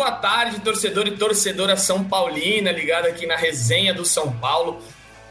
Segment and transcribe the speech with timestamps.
[0.00, 4.80] boa tarde, torcedor e torcedora São Paulina, ligado aqui na resenha do São Paulo,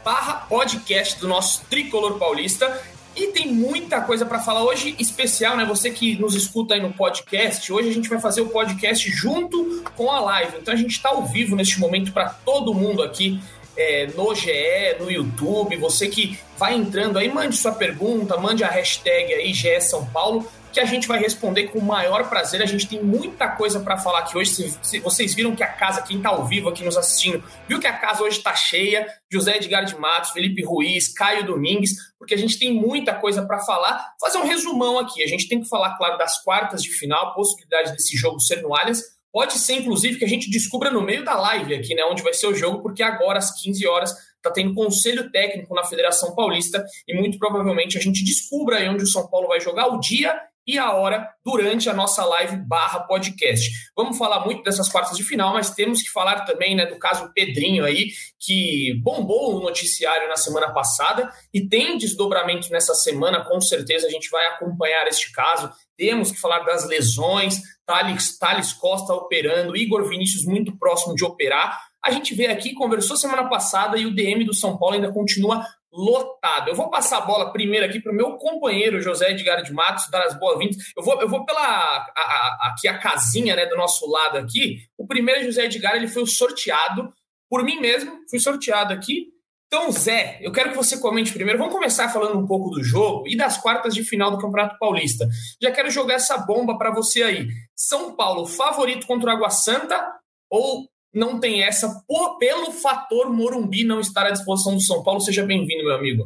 [0.04, 2.80] barra podcast do nosso Tricolor Paulista.
[3.16, 5.64] E tem muita coisa para falar hoje, especial, né?
[5.64, 9.82] Você que nos escuta aí no podcast, hoje a gente vai fazer o podcast junto
[9.96, 10.58] com a live.
[10.58, 13.40] Então a gente está ao vivo neste momento para todo mundo aqui
[13.76, 15.76] é, no GE, no YouTube.
[15.78, 20.48] Você que vai entrando aí, mande sua pergunta, mande a hashtag aí GE São Paulo
[20.72, 22.62] que a gente vai responder com o maior prazer.
[22.62, 24.74] A gente tem muita coisa para falar aqui hoje.
[25.02, 27.96] Vocês viram que a casa, quem está ao vivo aqui nos assistindo, viu que a
[27.96, 29.06] casa hoje está cheia.
[29.32, 33.58] José Edgar de Matos, Felipe Ruiz, Caio Domingues, porque a gente tem muita coisa para
[33.60, 34.14] falar.
[34.20, 35.22] Fazer um resumão aqui.
[35.22, 38.74] A gente tem que falar, claro, das quartas de final, possibilidade desse jogo ser no
[38.74, 39.02] Allianz.
[39.32, 42.34] Pode ser, inclusive, que a gente descubra no meio da live aqui, né, onde vai
[42.34, 46.84] ser o jogo, porque agora, às 15 horas, está tendo conselho técnico na Federação Paulista
[47.06, 50.34] e muito provavelmente a gente descubra aí onde o São Paulo vai jogar o dia
[50.66, 53.70] e a hora durante a nossa live barra podcast.
[53.96, 57.32] Vamos falar muito dessas quartas de final, mas temos que falar também né, do caso
[57.34, 63.60] Pedrinho aí, que bombou o noticiário na semana passada e tem desdobramento nessa semana, com
[63.60, 65.70] certeza a gente vai acompanhar este caso.
[65.96, 71.78] Temos que falar das lesões, Thales, Thales Costa operando, Igor Vinícius muito próximo de operar.
[72.02, 75.66] A gente vê aqui, conversou semana passada e o DM do São Paulo ainda continua
[75.92, 76.68] lotado.
[76.68, 80.08] Eu vou passar a bola primeiro aqui para o meu companheiro José Edgar de Matos,
[80.10, 80.76] dar as boas-vindas.
[80.96, 84.78] Eu vou, eu vou pela a, a, aqui a casinha né, do nosso lado aqui.
[84.96, 87.12] O primeiro José Edgar ele foi sorteado
[87.48, 89.28] por mim mesmo, fui sorteado aqui.
[89.72, 91.58] Então, Zé, eu quero que você comente primeiro.
[91.58, 95.28] Vamos começar falando um pouco do jogo e das quartas de final do Campeonato Paulista.
[95.62, 97.46] Já quero jogar essa bomba para você aí.
[97.76, 100.12] São Paulo favorito contra o Água Santa
[100.50, 105.20] ou não tem essa por, pelo fator Morumbi não estar à disposição do São Paulo.
[105.20, 106.24] Seja bem-vindo, meu amigo.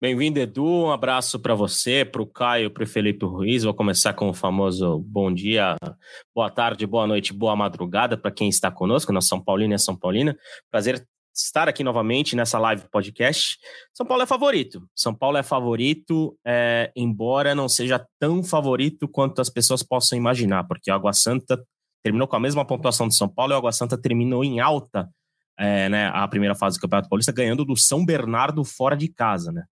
[0.00, 0.66] Bem-vindo, Edu.
[0.66, 3.64] Um abraço para você, para o Caio, para o Felipe Ruiz.
[3.64, 5.74] Vou começar com o famoso bom dia,
[6.34, 9.96] boa tarde, boa noite, boa madrugada para quem está conosco, na São Paulina e São
[9.96, 10.36] Paulina.
[10.70, 11.02] Prazer
[11.34, 13.58] estar aqui novamente nessa live podcast.
[13.94, 14.86] São Paulo é favorito.
[14.94, 20.64] São Paulo é favorito, é, embora não seja tão favorito quanto as pessoas possam imaginar,
[20.64, 21.58] porque a Água Santa
[22.06, 25.10] terminou com a mesma pontuação do São Paulo e o Água Santa terminou em alta
[25.58, 29.50] é, né, a primeira fase do Campeonato Paulista, ganhando do São Bernardo fora de casa.
[29.50, 29.64] Né?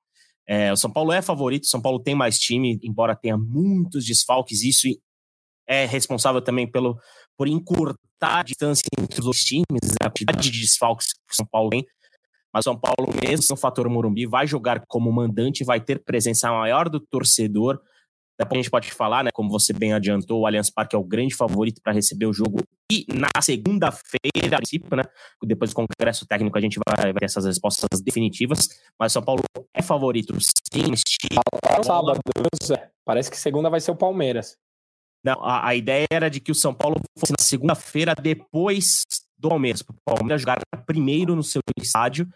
[0.48, 4.04] É, o São Paulo é favorito, o São Paulo tem mais time, embora tenha muitos
[4.04, 4.88] desfalques, isso
[5.68, 6.98] é responsável também pelo,
[7.38, 11.36] por encurtar a distância entre os dois times, né, a quantidade de desfalques que o
[11.36, 11.86] São Paulo tem.
[12.52, 16.50] Mas o São Paulo, mesmo no fator Morumbi, vai jogar como mandante, vai ter presença
[16.50, 17.80] maior do torcedor,
[18.38, 19.30] depois a gente pode falar, né?
[19.32, 22.60] Como você bem adiantou, o Allianz Parque é o grande favorito para receber o jogo.
[22.92, 25.04] E na segunda-feira, a princípio, né?
[25.44, 28.68] Depois do Congresso Técnico, a gente vai, ter essas respostas definitivas.
[29.00, 29.44] Mas São Paulo
[29.74, 30.94] é favorito, sim.
[31.66, 32.20] É sábado,
[33.06, 34.58] parece que segunda vai ser o Palmeiras.
[35.24, 39.04] Não, a, a ideia era de que o São Paulo fosse na segunda-feira depois
[39.38, 39.82] do Palmeiras.
[39.82, 42.28] O Palmeiras jogar primeiro no seu estádio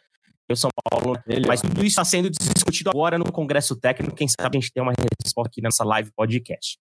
[0.53, 1.17] o São Paulo.
[1.25, 1.47] Melhor.
[1.47, 4.15] Mas tudo isso está sendo discutido agora no Congresso Técnico.
[4.15, 4.93] Quem sabe a gente tem uma
[5.23, 6.77] resposta aqui nessa live podcast.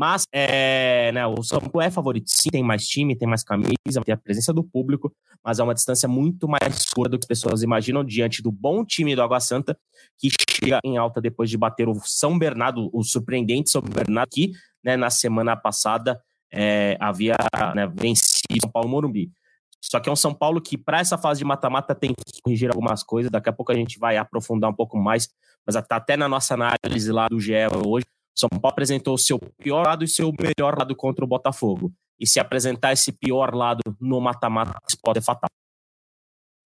[0.00, 4.00] Mas é, né, o São Paulo é favorito, sim, tem mais time, tem mais camisa,
[4.02, 7.28] tem a presença do público, mas é uma distância muito mais curta do que as
[7.28, 9.78] pessoas imaginam diante do bom time do Água Santa,
[10.18, 14.52] que chega em alta depois de bater o São Bernardo, o surpreendente São Bernardo, que
[14.82, 16.18] né, na semana passada
[16.50, 17.36] é, havia
[17.74, 19.30] né, vencido o São Paulo Morumbi.
[19.80, 22.68] Só que é um São Paulo que, para essa fase de mata-mata, tem que corrigir
[22.68, 23.30] algumas coisas.
[23.30, 25.28] Daqui a pouco a gente vai aprofundar um pouco mais,
[25.66, 27.52] mas tá até na nossa análise lá do GE
[27.86, 28.04] hoje,
[28.36, 31.92] São Paulo apresentou o seu pior lado e seu melhor lado contra o Botafogo.
[32.18, 35.48] E se apresentar esse pior lado no mata-mata, pode ser fatal.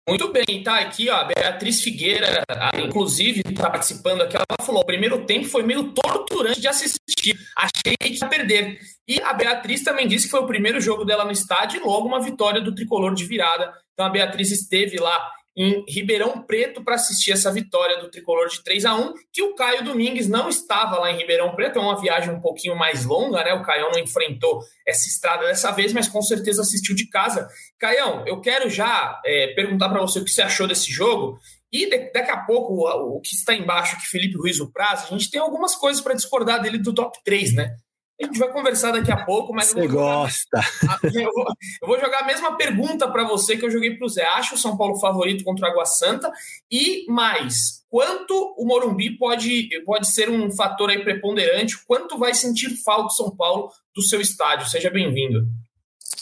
[0.08, 2.44] Muito bem, tá aqui, ó, a Beatriz Figueira,
[2.78, 7.96] inclusive, tá participando aqui, ela falou, o primeiro tempo foi meio torturante de assistir, achei
[7.96, 8.78] que ia perder.
[9.08, 12.06] E a Beatriz também disse que foi o primeiro jogo dela no estádio e logo
[12.06, 13.72] uma vitória do Tricolor de virada.
[13.92, 18.62] Então a Beatriz esteve lá em Ribeirão Preto para assistir essa vitória do tricolor de
[18.62, 21.98] 3 a 1 que o Caio Domingues não estava lá em Ribeirão Preto, é uma
[21.98, 23.54] viagem um pouquinho mais longa, né?
[23.54, 27.48] O Caio não enfrentou essa estrada dessa vez, mas com certeza assistiu de casa.
[27.78, 31.38] Caião, eu quero já é, perguntar para você o que você achou desse jogo.
[31.72, 35.18] E daqui a pouco, o, o que está embaixo, que Felipe Ruiz o Prazo, a
[35.18, 37.76] gente tem algumas coisas para discordar dele do top 3, né?
[38.20, 39.68] A gente vai conversar daqui a pouco, mas.
[39.72, 40.60] Você gosta.
[41.04, 41.46] Eu vou,
[41.82, 44.24] eu vou, jogar a mesma pergunta para você que eu joguei para o Zé.
[44.24, 46.30] Acha o São Paulo favorito contra o Água Santa?
[46.70, 51.76] E mais, quanto o Morumbi pode, pode ser um fator aí preponderante?
[51.86, 54.68] Quanto vai sentir falta o São Paulo do seu estádio?
[54.68, 55.46] Seja bem-vindo.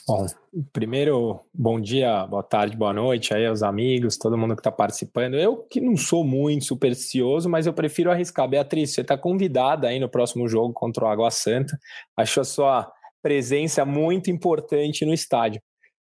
[0.06, 0.26] Bom,
[0.70, 5.32] primeiro, bom dia, boa tarde, boa noite aí aos amigos, todo mundo que está participando.
[5.34, 8.46] Eu que não sou muito supersticioso, mas eu prefiro arriscar.
[8.46, 11.78] Beatriz, você está convidada aí no próximo jogo contra o Água Santa.
[12.18, 12.92] Acho a sua
[13.22, 15.62] presença muito importante no estádio.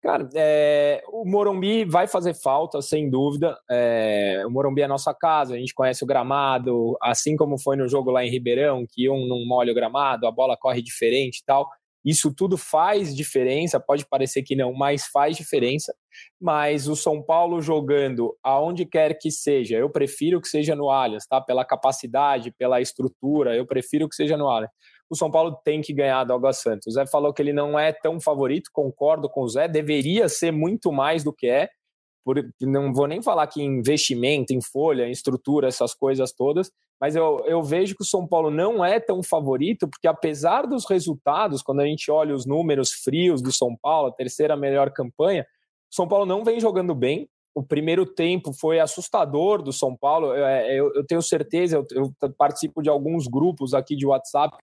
[0.03, 3.57] Cara, é, o Morumbi vai fazer falta, sem dúvida.
[3.71, 7.87] É, o Morumbi é nossa casa, a gente conhece o gramado, assim como foi no
[7.87, 11.45] jogo lá em Ribeirão, que um não molha o gramado, a bola corre diferente e
[11.45, 11.69] tal.
[12.07, 15.93] Isso tudo faz diferença, pode parecer que não, mas faz diferença.
[16.39, 21.27] Mas o São Paulo jogando aonde quer que seja, eu prefiro que seja no Allianz,
[21.27, 21.41] tá?
[21.41, 24.71] Pela capacidade, pela estrutura, eu prefiro que seja no Allianz
[25.09, 26.81] o São Paulo tem que ganhar do Água Santa.
[26.87, 30.51] O Zé falou que ele não é tão favorito, concordo com o Zé, deveria ser
[30.51, 31.69] muito mais do que é.
[32.25, 37.15] Por, não vou nem falar que investimento, em folha, em estrutura, essas coisas todas, mas
[37.15, 41.61] eu, eu vejo que o São Paulo não é tão favorito, porque apesar dos resultados,
[41.61, 45.45] quando a gente olha os números frios do São Paulo, a terceira melhor campanha,
[45.91, 47.29] o São Paulo não vem jogando bem.
[47.55, 50.27] O primeiro tempo foi assustador do São Paulo.
[50.27, 51.87] Eu, é, eu, eu tenho certeza, eu,
[52.21, 54.57] eu participo de alguns grupos aqui de WhatsApp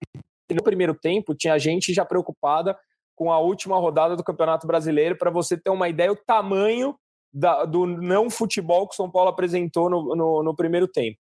[0.53, 2.79] no primeiro tempo tinha gente já preocupada
[3.17, 6.95] com a última rodada do Campeonato Brasileiro, para você ter uma ideia o tamanho
[7.33, 11.19] da, do não futebol que o São Paulo apresentou no, no, no, primeiro tempo.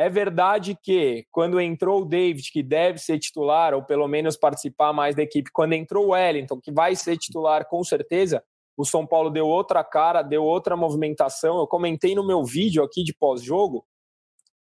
[0.00, 4.94] É verdade que quando entrou o David, que deve ser titular, ou pelo menos participar
[4.94, 8.42] mais da equipe, quando entrou o Wellington, que vai ser titular com certeza,
[8.78, 11.58] o São Paulo deu outra cara, deu outra movimentação.
[11.58, 13.84] Eu comentei no meu vídeo aqui de pós-jogo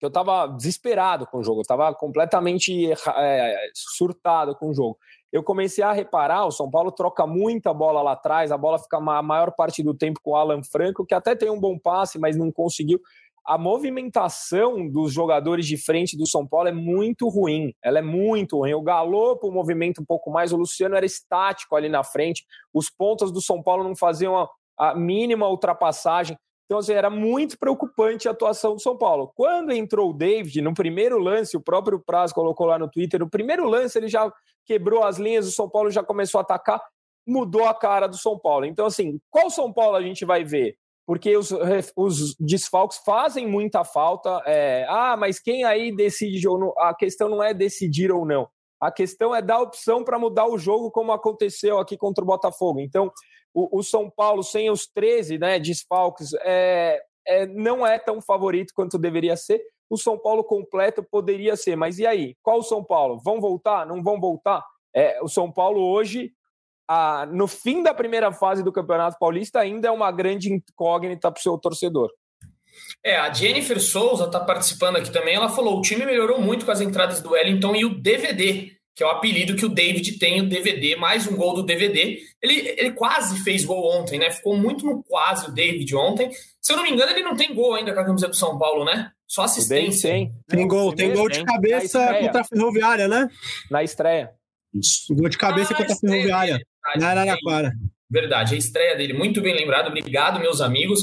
[0.06, 4.98] eu estava desesperado com o jogo, eu estava completamente é, surtado com o jogo.
[5.32, 8.98] Eu comecei a reparar, o São Paulo troca muita bola lá atrás, a bola fica
[8.98, 12.20] a maior parte do tempo com o Alan Franco, que até tem um bom passe,
[12.20, 13.00] mas não conseguiu.
[13.46, 18.58] A movimentação dos jogadores de frente do São Paulo é muito ruim, ela é muito
[18.58, 18.74] ruim.
[18.74, 22.44] O Galopo movimenta um pouco mais, o Luciano era estático ali na frente,
[22.74, 26.36] os pontas do São Paulo não faziam a, a mínima ultrapassagem.
[26.66, 29.32] Então, assim, era muito preocupante a atuação do São Paulo.
[29.36, 33.30] Quando entrou o David, no primeiro lance, o próprio Praz colocou lá no Twitter, no
[33.30, 34.32] primeiro lance ele já
[34.66, 36.82] quebrou as linhas, o São Paulo já começou a atacar,
[37.28, 38.66] mudou a cara do São Paulo.
[38.66, 40.76] Então, assim, qual São Paulo a gente vai ver?
[41.06, 41.52] Porque os,
[41.96, 44.42] os desfalques fazem muita falta.
[44.46, 46.48] É, ah, mas quem aí decide?
[46.78, 48.48] A questão não é decidir ou não.
[48.82, 52.80] A questão é dar opção para mudar o jogo, como aconteceu aqui contra o Botafogo.
[52.80, 53.12] Então,
[53.54, 58.74] o, o São Paulo, sem os 13 né, desfalques, é, é, não é tão favorito
[58.76, 59.62] quanto deveria ser.
[59.90, 62.36] O São Paulo completo poderia ser, mas e aí?
[62.42, 63.22] Qual o São Paulo?
[63.24, 63.86] Vão voltar?
[63.86, 64.64] Não vão voltar?
[64.94, 66.32] É, o São Paulo hoje,
[66.88, 71.40] a, no fim da primeira fase do Campeonato Paulista, ainda é uma grande incógnita para
[71.40, 72.10] o seu torcedor.
[73.04, 75.36] É, a Jennifer Souza está participando aqui também.
[75.36, 79.04] Ela falou: o time melhorou muito com as entradas do Wellington e o DVD que
[79.04, 82.18] é o apelido que o David tem, o DVD, mais um gol do DVD.
[82.42, 84.32] Ele, ele quase fez gol ontem, né?
[84.32, 86.32] Ficou muito no quase o David ontem.
[86.62, 88.58] Se eu não me engano, ele não tem gol ainda com a camisa do São
[88.58, 89.12] Paulo, né?
[89.28, 90.10] Só assistência.
[90.10, 93.28] Tem, tem gol, tem gol de cabeça contra a Ferroviária, né?
[93.70, 94.32] Na estreia.
[95.10, 96.60] Gol de cabeça ah, contra a Ferroviária.
[96.98, 97.74] Na Araraquara.
[98.10, 99.88] Verdade, a estreia dele, muito bem lembrado.
[99.88, 101.02] Obrigado, meus amigos.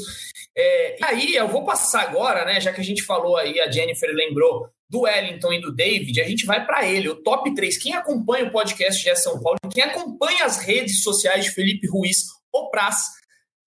[0.57, 2.61] É, e aí, eu vou passar agora, né?
[2.61, 6.29] Já que a gente falou aí, a Jennifer lembrou do Wellington e do David, a
[6.29, 7.79] gente vai para ele, o top 3.
[7.79, 12.25] Quem acompanha o podcast de São Paulo, quem acompanha as redes sociais de Felipe Ruiz,
[12.53, 12.97] o Praz,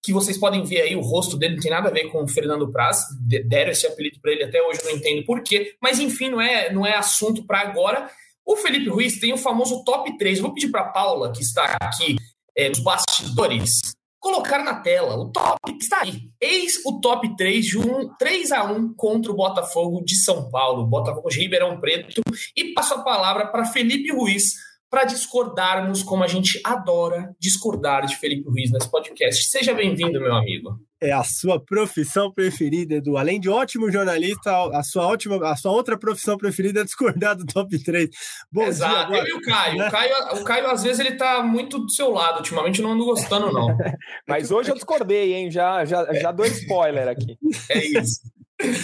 [0.04, 2.28] que vocês podem ver aí, o rosto dele não tem nada a ver com o
[2.28, 3.02] Fernando Praz,
[3.44, 6.72] deram esse apelido para ele até hoje, não entendo por quê, mas enfim, não é,
[6.72, 8.08] não é assunto para agora.
[8.46, 10.38] O Felipe Ruiz tem o famoso top 3.
[10.38, 12.14] vou pedir para Paula, que está aqui
[12.56, 13.80] é, nos bastidores,
[14.20, 16.30] colocar na tela o top está aí.
[16.40, 20.86] Eis o top 3 de um 3 a 1 contra o Botafogo de São Paulo,
[20.86, 22.22] Botafogo de Ribeirão Preto.
[22.56, 24.52] E passo a palavra para Felipe Ruiz
[24.88, 29.44] para discordarmos como a gente adora discordar de Felipe Ruiz nesse podcast.
[29.50, 33.16] Seja bem-vindo, meu amigo é a sua profissão preferida, Edu.
[33.16, 37.44] Além de ótimo jornalista, a sua, ótima, a sua outra profissão preferida é discordar do
[37.44, 38.08] top 3.
[38.50, 39.78] Bom Exato, dia, eu e o Caio.
[39.78, 39.88] Né?
[39.88, 40.14] o Caio.
[40.40, 42.38] O Caio, às vezes, ele tá muito do seu lado.
[42.38, 43.76] Ultimamente, não ando gostando, não.
[44.26, 45.50] Mas hoje eu discordei, hein?
[45.50, 47.38] Já, já, já dou spoiler aqui.
[47.68, 48.22] É isso.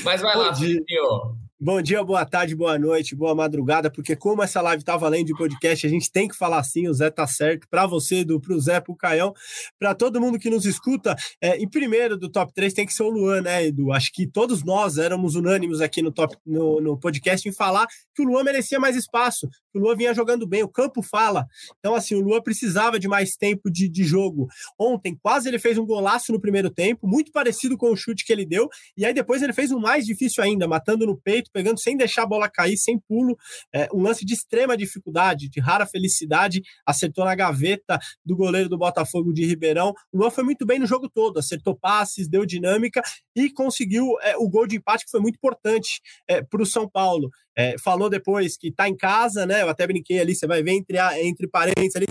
[0.05, 0.85] Mas vai Bom lá, Felipe.
[1.65, 5.33] Bom dia, boa tarde, boa noite, boa madrugada, porque como essa live tá valendo de
[5.33, 8.59] podcast, a gente tem que falar assim, o Zé tá certo, para você, do, pro
[8.59, 9.33] Zé, pro Caião,
[9.79, 13.05] para todo mundo que nos escuta, é, em primeiro do top 3 tem que ser
[13.05, 13.93] o Luan, né, Edu?
[13.93, 18.23] Acho que todos nós éramos unânimos aqui no, top, no, no podcast em falar que
[18.23, 21.47] o Luan merecia mais espaço, que o Luan vinha jogando bem, o campo fala.
[21.79, 24.49] Então, assim, o Luan precisava de mais tempo de, de jogo.
[24.77, 28.33] Ontem, quase ele fez um golaço no primeiro tempo, muito parecido com o chute que
[28.33, 31.79] ele deu, e aí depois ele fez um mais difícil ainda, matando no peito, pegando
[31.79, 33.37] sem deixar a bola cair, sem pulo.
[33.73, 38.79] É, um lance de extrema dificuldade, de rara felicidade, acertou na gaveta do goleiro do
[38.79, 39.93] Botafogo de Ribeirão.
[40.13, 43.03] O Luan foi muito bem no jogo todo, acertou passes, deu dinâmica
[43.35, 46.89] e conseguiu é, o gol de empate, que foi muito importante é, para o São
[46.89, 47.31] Paulo.
[47.55, 49.61] É, falou depois que está em casa, né?
[49.63, 52.07] Eu até brinquei ali, você vai ver entre, entre parênteses ali,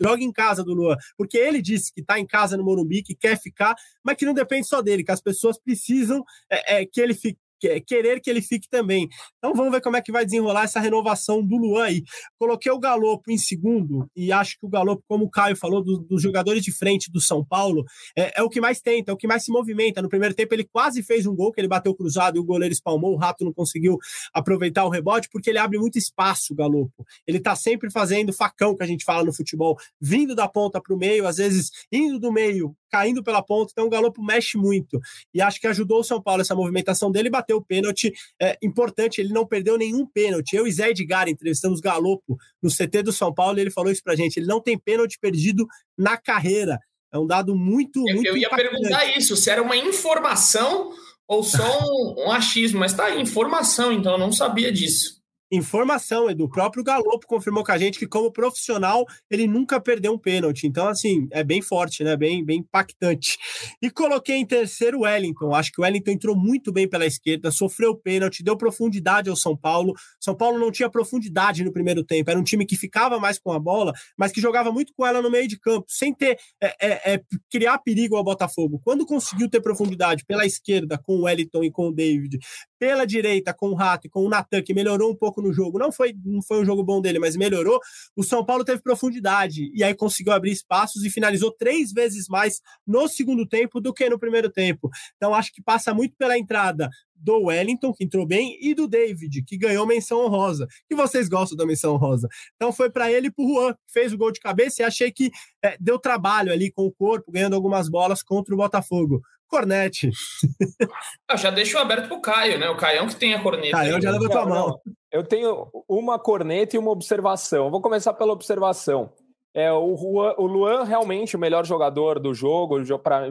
[0.00, 3.14] joga em casa do Luan, porque ele disse que está em casa no Morumbi, que
[3.14, 7.00] quer ficar, mas que não depende só dele, que as pessoas precisam é, é, que
[7.00, 7.38] ele fique
[7.86, 9.08] querer que ele fique também.
[9.38, 12.02] Então vamos ver como é que vai desenrolar essa renovação do Luan aí.
[12.38, 15.98] Coloquei o Galopo em segundo e acho que o Galopo, como o Caio falou, do,
[15.98, 17.84] dos jogadores de frente do São Paulo,
[18.16, 20.02] é, é, o que mais tenta, é o que mais se movimenta.
[20.02, 22.72] No primeiro tempo ele quase fez um gol, que ele bateu cruzado e o goleiro
[22.72, 23.98] espalmou, o Rato não conseguiu
[24.32, 27.04] aproveitar o rebote, porque ele abre muito espaço, o Galopo.
[27.26, 30.94] Ele tá sempre fazendo facão, que a gente fala no futebol, vindo da ponta para
[30.94, 35.00] o meio, às vezes indo do meio caindo pela ponta, então o Galopo mexe muito.
[35.32, 39.20] E acho que ajudou o São Paulo essa movimentação dele, bateu o pênalti é, importante,
[39.20, 40.54] ele não perdeu nenhum pênalti.
[40.54, 44.02] Eu e Zé Edgar entrevistamos Galopo no CT do São Paulo e ele falou isso
[44.02, 45.66] pra gente, ele não tem pênalti perdido
[45.96, 46.78] na carreira.
[47.12, 48.70] É um dado muito, eu, muito Eu ia impactante.
[48.70, 50.90] perguntar isso, se era uma informação
[51.28, 55.15] ou só um, um achismo, mas tá, informação, então eu não sabia disso.
[55.50, 56.44] Informação, Edu.
[56.44, 60.66] O próprio Galopo confirmou com a gente que, como profissional, ele nunca perdeu um pênalti.
[60.66, 62.16] Então, assim, é bem forte, né?
[62.16, 63.36] Bem, bem impactante.
[63.80, 65.54] E coloquei em terceiro o Wellington.
[65.54, 69.56] Acho que o Wellington entrou muito bem pela esquerda, sofreu pênalti, deu profundidade ao São
[69.56, 69.94] Paulo.
[70.20, 72.28] São Paulo não tinha profundidade no primeiro tempo.
[72.28, 75.22] Era um time que ficava mais com a bola, mas que jogava muito com ela
[75.22, 78.80] no meio de campo, sem ter é, é, é, criar perigo ao Botafogo.
[78.82, 82.38] Quando conseguiu ter profundidade pela esquerda com o Wellington e com o David,
[82.78, 85.78] pela direita com o Rato e com o Natan, que melhorou um pouco no jogo.
[85.78, 87.80] Não foi, não foi um jogo bom dele, mas melhorou.
[88.14, 92.60] O São Paulo teve profundidade e aí conseguiu abrir espaços e finalizou três vezes mais
[92.86, 94.90] no segundo tempo do que no primeiro tempo.
[95.16, 99.42] Então acho que passa muito pela entrada do Wellington, que entrou bem, e do David,
[99.42, 100.66] que ganhou menção honrosa.
[100.88, 102.28] Que vocês gostam da menção honrosa.
[102.54, 104.84] Então foi para ele e para o Juan, que fez o gol de cabeça e
[104.84, 105.30] achei que
[105.62, 109.22] é, deu trabalho ali com o corpo, ganhando algumas bolas contra o Botafogo.
[109.48, 110.10] Cornete.
[111.28, 112.68] Ah, já deixo aberto pro Caio, né?
[112.68, 113.76] O Caião que tem a corneta.
[113.76, 114.80] Caio já levantou a mão.
[115.10, 117.68] Eu tenho uma corneta e uma observação.
[117.68, 119.12] Vou começar pela observação.
[119.52, 122.76] É, o, Juan, o Luan realmente o melhor jogador do jogo,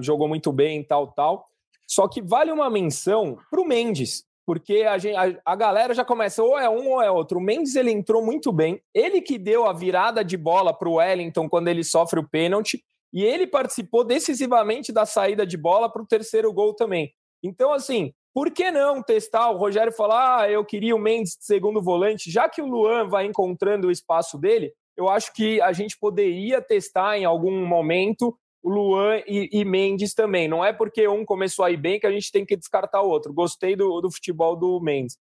[0.02, 1.46] jogou muito bem, tal, tal.
[1.88, 6.44] Só que vale uma menção pro Mendes, porque a, gente, a, a, galera já começa
[6.44, 7.40] ou é um ou é outro.
[7.40, 8.82] O Mendes ele entrou muito bem.
[8.94, 12.84] Ele que deu a virada de bola para o Wellington quando ele sofre o pênalti.
[13.16, 17.14] E ele participou decisivamente da saída de bola para o terceiro gol também.
[17.42, 19.50] Então, assim, por que não testar?
[19.52, 23.08] O Rogério falar, ah, eu queria o Mendes de segundo volante, já que o Luan
[23.08, 28.38] vai encontrando o espaço dele, eu acho que a gente poderia testar em algum momento
[28.62, 30.50] o Luan e, e, Mendes também.
[30.50, 33.10] Não é porque um começou a ir bem que a gente tem que descartar o
[33.10, 33.34] outro.
[33.34, 35.18] Gostei do, do futebol do Mendes.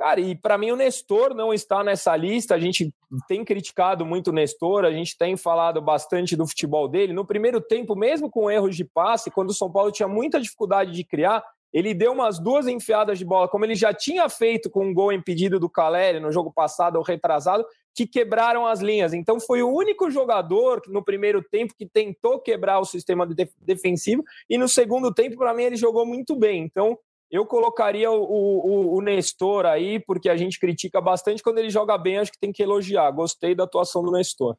[0.00, 2.54] Cara, e para mim o Nestor não está nessa lista.
[2.54, 2.90] A gente
[3.28, 7.12] tem criticado muito o Nestor, a gente tem falado bastante do futebol dele.
[7.12, 10.92] No primeiro tempo, mesmo com erros de passe, quando o São Paulo tinha muita dificuldade
[10.92, 14.86] de criar, ele deu umas duas enfiadas de bola, como ele já tinha feito com
[14.86, 19.12] um gol impedido do Caleri no jogo passado ou retrasado, que quebraram as linhas.
[19.12, 23.28] Então foi o único jogador no primeiro tempo que tentou quebrar o sistema
[23.60, 26.62] defensivo e no segundo tempo, para mim, ele jogou muito bem.
[26.62, 26.98] Então
[27.30, 31.96] eu colocaria o, o, o, Nestor aí, porque a gente critica bastante quando ele joga
[31.96, 33.10] bem, acho que tem que elogiar.
[33.12, 34.56] Gostei da atuação do Nestor.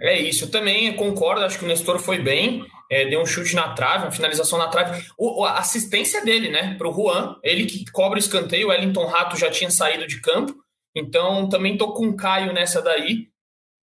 [0.00, 3.56] É isso, eu também concordo, acho que o Nestor foi bem, é, deu um chute
[3.56, 5.04] na trave, uma finalização na trave.
[5.18, 9.06] O, a assistência dele, né, para o Juan, ele que cobra o escanteio, o Wellington
[9.06, 10.54] Rato já tinha saído de campo,
[10.94, 13.28] então também tô com o Caio nessa daí.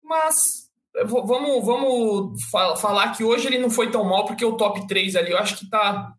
[0.03, 0.69] Mas
[1.03, 2.39] vamos, vamos
[2.79, 5.57] falar que hoje ele não foi tão mal, porque o top 3 ali eu acho
[5.57, 6.13] que tá,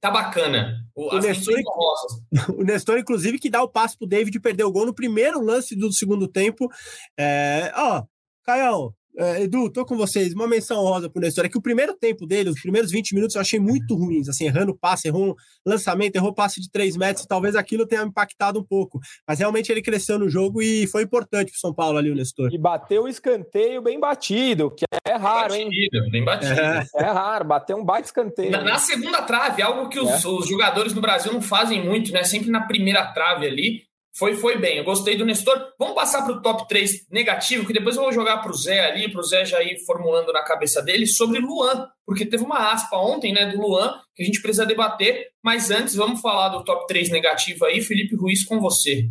[0.00, 0.81] tá bacana.
[0.94, 1.54] O, Nestor,
[2.56, 5.76] o Nestor, inclusive, que dá o passo pro David perder o gol no primeiro lance
[5.76, 6.68] do segundo tempo.
[7.18, 8.04] É, ó,
[8.44, 10.32] Caião, é, Edu, tô com vocês.
[10.32, 11.44] Uma menção honrosa pro Nestor.
[11.44, 14.28] É que o primeiro tempo dele, os primeiros 20 minutos, eu achei muito ruins.
[14.28, 15.34] Assim, errando passe, errou um
[15.66, 17.26] lançamento, errou passe de 3 metros.
[17.26, 19.00] Talvez aquilo tenha impactado um pouco.
[19.26, 22.50] Mas realmente ele cresceu no jogo e foi importante pro São Paulo ali, o Nestor.
[22.52, 26.10] E bateu o escanteio bem batido, que é raro, bem batido, hein?
[26.10, 26.60] Bem batido.
[26.60, 26.86] É.
[26.96, 28.50] é raro, bateu um baita escanteio.
[28.50, 30.28] Na, na segunda trave, algo que os, é.
[30.28, 32.24] os jogadores no Brasil não fazem muito, né?
[32.24, 33.91] Sempre na primeira trave ali.
[34.14, 35.72] Foi, foi bem, eu gostei do Nestor.
[35.78, 38.80] Vamos passar para o top 3 negativo, que depois eu vou jogar para o Zé
[38.80, 42.72] ali, para o Zé já ir formulando na cabeça dele sobre Luan, porque teve uma
[42.72, 45.28] aspa ontem né, do Luan que a gente precisa debater.
[45.42, 47.80] Mas antes, vamos falar do top 3 negativo aí.
[47.80, 49.08] Felipe Ruiz, com você.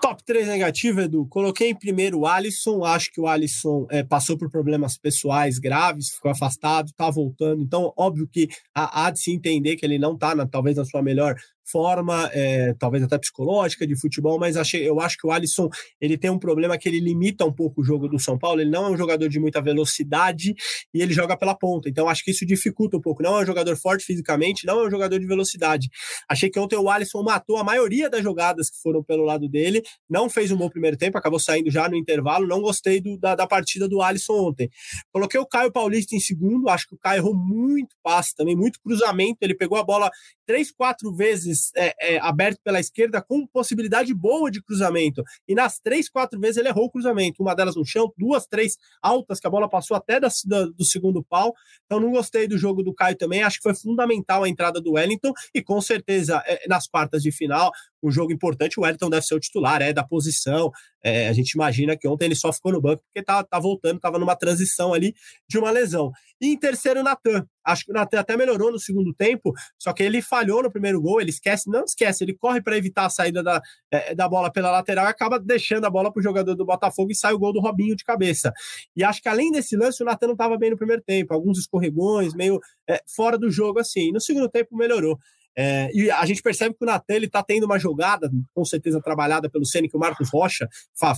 [0.00, 1.26] Top 3 negativo, Edu.
[1.28, 2.84] Coloquei em primeiro o Alisson.
[2.84, 7.62] Acho que o Alisson é, passou por problemas pessoais graves, ficou afastado, está voltando.
[7.62, 11.02] Então, óbvio que há, há, de se entender que ele não está, talvez, na sua
[11.02, 15.68] melhor forma, é, talvez até psicológica de futebol, mas achei, eu acho que o Alisson
[16.00, 18.60] ele tem um problema que ele limita um pouco o jogo do São Paulo.
[18.60, 20.54] Ele não é um jogador de muita velocidade
[20.92, 21.88] e ele joga pela ponta.
[21.88, 23.22] Então acho que isso dificulta um pouco.
[23.22, 25.88] Não é um jogador forte fisicamente, não é um jogador de velocidade.
[26.28, 29.82] Achei que ontem o Alisson matou a maioria das jogadas que foram pelo lado dele.
[30.08, 32.46] Não fez um bom primeiro tempo, acabou saindo já no intervalo.
[32.46, 34.70] Não gostei do, da, da partida do Alisson ontem.
[35.12, 36.68] Coloquei o Caio Paulista em segundo.
[36.68, 39.38] Acho que o Caio errou muito passe também, muito cruzamento.
[39.40, 40.10] Ele pegou a bola
[40.46, 45.22] três, quatro vezes é, é, aberto pela esquerda com possibilidade boa de cruzamento.
[45.46, 47.42] E nas três, quatro vezes ele errou o cruzamento.
[47.42, 50.84] Uma delas no chão, duas, três altas que a bola passou até da, da, do
[50.84, 51.54] segundo pau.
[51.84, 53.42] Então não gostei do jogo do Caio também.
[53.42, 57.32] Acho que foi fundamental a entrada do Wellington e com certeza é, nas quartas de
[57.32, 57.70] final
[58.08, 60.70] um jogo importante, o Wellington deve ser o titular, é da posição.
[61.02, 63.96] É, a gente imagina que ontem ele só ficou no banco porque tá, tá voltando,
[63.96, 65.14] estava numa transição ali
[65.48, 66.10] de uma lesão.
[66.40, 67.46] E em terceiro, o Natan.
[67.64, 71.00] Acho que o Natan até melhorou no segundo tempo, só que ele falhou no primeiro
[71.00, 74.52] gol, ele esquece, não esquece, ele corre para evitar a saída da, é, da bola
[74.52, 77.38] pela lateral e acaba deixando a bola para o jogador do Botafogo e sai o
[77.38, 78.52] gol do Robinho de cabeça.
[78.94, 81.58] E acho que além desse lance, o Natan não estava bem no primeiro tempo, alguns
[81.58, 84.08] escorregões, meio é, fora do jogo assim.
[84.08, 85.18] E no segundo tempo melhorou.
[85.56, 89.48] É, e a gente percebe que o Natan está tendo uma jogada, com certeza trabalhada
[89.48, 90.68] pelo Ceni, que o Marcos Rocha
[90.98, 91.14] fa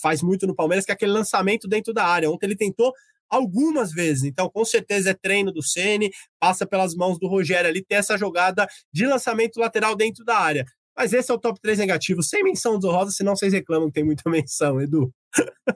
[0.00, 2.30] faz muito no Palmeiras, que é aquele lançamento dentro da área.
[2.30, 2.92] Ontem ele tentou
[3.28, 7.84] algumas vezes, então com certeza é treino do Ceni, passa pelas mãos do Rogério ali,
[7.84, 10.64] tem essa jogada de lançamento lateral dentro da área.
[10.96, 14.04] Mas esse é o top 3 negativo, sem menção desonrosa, senão vocês reclamam que tem
[14.04, 15.12] muita menção, Edu.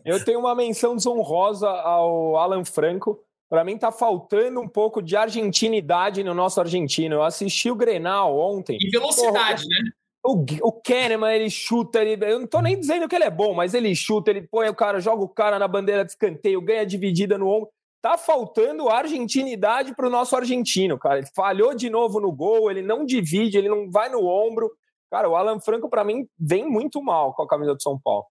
[0.04, 5.14] Eu tenho uma menção desonrosa ao Alan Franco, para mim tá faltando um pouco de
[5.14, 7.16] argentinidade no nosso argentino.
[7.16, 8.78] Eu assisti o Grenal ontem.
[8.80, 9.90] E velocidade, Porra, né?
[10.24, 13.52] O, o Kahneman, ele chuta, ele, eu não tô nem dizendo que ele é bom,
[13.52, 16.86] mas ele chuta, ele põe o cara, joga o cara na bandeira de escanteio, ganha
[16.86, 17.68] dividida no ombro.
[18.00, 21.18] Tá faltando argentinidade para o nosso argentino, cara.
[21.18, 24.72] Ele falhou de novo no gol, ele não divide, ele não vai no ombro.
[25.10, 28.24] Cara, o Alan Franco, para mim, vem muito mal com a camisa do São Paulo.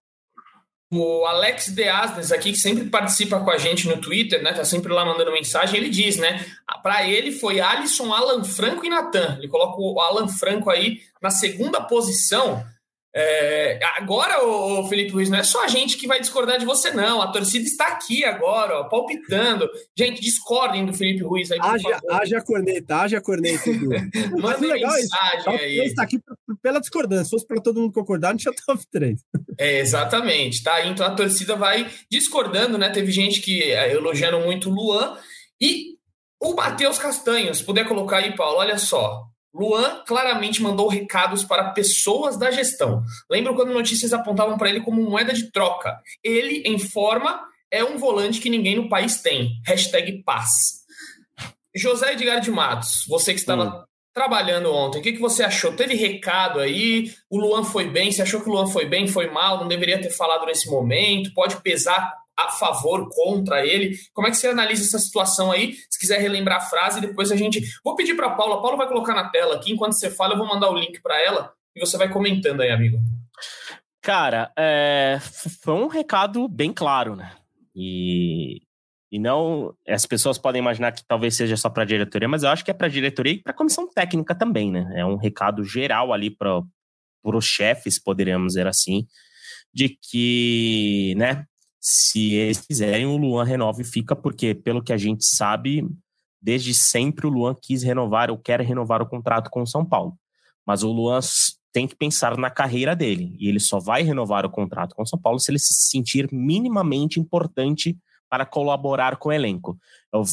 [0.94, 4.52] O Alex De Asnes aqui, que sempre participa com a gente no Twitter, né?
[4.52, 6.44] Tá sempre lá mandando mensagem, ele diz, né?
[6.82, 9.36] Para ele foi Alisson, Alan Franco e Natan.
[9.38, 12.62] Ele coloca o Alan Franco aí na segunda posição.
[13.14, 16.90] É, agora, o Felipe Ruiz, não é só a gente que vai discordar de você,
[16.92, 17.20] não.
[17.20, 19.68] A torcida está aqui agora, ó, palpitando.
[19.96, 22.12] Gente, discordem do Felipe Ruiz aí, por haja, favor.
[22.12, 23.64] Haja corneta, haja corneta.
[24.40, 25.50] Mandem legal mensagem isso.
[25.50, 25.78] aí.
[25.80, 26.18] está aqui
[26.62, 27.24] pela discordância.
[27.24, 29.20] Se fosse para todo mundo concordar, não tinha top 3.
[29.58, 30.84] É, exatamente, tá?
[30.86, 32.88] Então a torcida vai discordando, né?
[32.88, 35.18] Teve gente que é, elogiando muito o Luan.
[35.60, 35.98] E
[36.40, 39.31] o Matheus Castanhos, puder colocar aí, Paulo, olha só.
[39.54, 43.02] Luan claramente mandou recados para pessoas da gestão.
[43.30, 46.00] Lembro quando notícias apontavam para ele como moeda de troca.
[46.24, 49.60] Ele, em forma, é um volante que ninguém no país tem.
[49.66, 50.82] Hashtag paz.
[51.74, 53.84] José Edgar de Matos, você que estava hum.
[54.12, 55.72] trabalhando ontem, o que, que você achou?
[55.72, 57.10] Teve recado aí?
[57.30, 58.12] O Luan foi bem?
[58.12, 59.06] Você achou que o Luan foi bem?
[59.06, 59.58] Foi mal?
[59.58, 61.32] Não deveria ter falado nesse momento?
[61.34, 63.96] Pode pesar a favor, contra ele?
[64.12, 65.74] Como é que você analisa essa situação aí?
[65.90, 67.60] Se quiser relembrar a frase, depois a gente.
[67.84, 68.60] Vou pedir para a Paula.
[68.60, 69.72] Paula vai colocar na tela aqui.
[69.72, 72.70] Enquanto você fala, eu vou mandar o link para ela e você vai comentando aí,
[72.70, 72.98] amigo.
[74.00, 75.18] Cara, é...
[75.62, 77.32] foi um recado bem claro, né?
[77.74, 78.60] E,
[79.10, 79.74] e não.
[79.88, 82.70] As pessoas podem imaginar que talvez seja só para a diretoria, mas eu acho que
[82.70, 84.92] é para a diretoria e para a comissão técnica também, né?
[84.96, 86.62] É um recado geral ali para
[87.24, 89.06] os chefes, poderíamos dizer assim,
[89.72, 91.46] de que, né?
[91.84, 95.84] Se eles quiserem, o Luan renova e fica, porque, pelo que a gente sabe,
[96.40, 100.16] desde sempre o Luan quis renovar ou quer renovar o contrato com o São Paulo.
[100.64, 101.18] Mas o Luan
[101.72, 105.06] tem que pensar na carreira dele, e ele só vai renovar o contrato com o
[105.06, 107.98] São Paulo se ele se sentir minimamente importante
[108.30, 109.76] para colaborar com o elenco.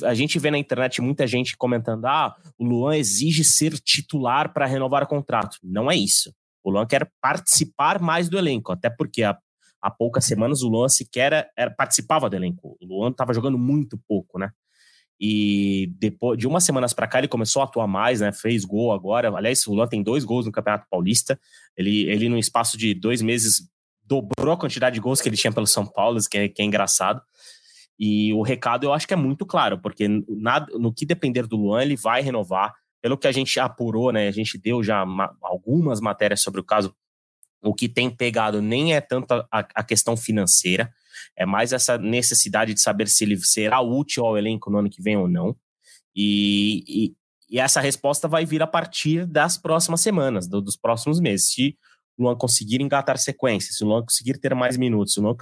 [0.05, 4.67] A gente vê na internet muita gente comentando: ah, o Luan exige ser titular para
[4.67, 5.57] renovar o contrato.
[5.63, 6.31] Não é isso.
[6.63, 9.35] O Luan quer participar mais do elenco, até porque a
[9.81, 12.77] há poucas semanas o Luan sequer era, era participava do elenco.
[12.81, 14.51] O Luan estava jogando muito pouco, né?
[15.21, 18.31] E depois de umas semanas para cá ele começou a atuar mais, né?
[18.31, 19.29] Fez gol agora.
[19.35, 21.37] Aliás, o Luan tem dois gols no Campeonato Paulista.
[21.75, 23.69] Ele, ele no espaço de dois meses
[24.03, 26.65] dobrou a quantidade de gols que ele tinha pelo São Paulo, que é, que é
[26.65, 27.21] engraçado.
[27.99, 31.57] E o recado eu acho que é muito claro, porque nada, no que depender do
[31.57, 32.73] Luan, ele vai renovar.
[33.01, 34.27] Pelo que a gente apurou, né?
[34.27, 36.93] A gente deu já ma algumas matérias sobre o caso
[37.61, 40.91] o que tem pegado nem é tanto a, a, questão financeira,
[41.35, 45.01] é mais essa necessidade de saber se ele será útil ao elenco no ano que
[45.01, 45.55] vem ou não.
[46.15, 47.15] E, e,
[47.49, 51.51] e essa resposta vai vir a partir das próximas semanas, do, dos próximos meses.
[51.51, 51.77] Se
[52.17, 55.35] o Luan conseguir engatar sequência, se o Luan conseguir ter mais minutos, se o Luan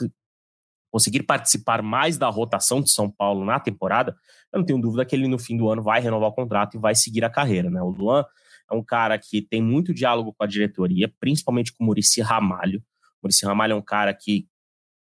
[0.92, 4.16] conseguir participar mais da rotação de São Paulo na temporada,
[4.52, 6.80] eu não tenho dúvida que ele no fim do ano vai renovar o contrato e
[6.80, 7.70] vai seguir a carreira.
[7.70, 7.82] Né?
[7.82, 8.26] O Luan
[8.70, 12.80] é um cara que tem muito diálogo com a diretoria, principalmente com o Murici Ramalho.
[12.80, 14.48] O Murici Ramalho é um cara que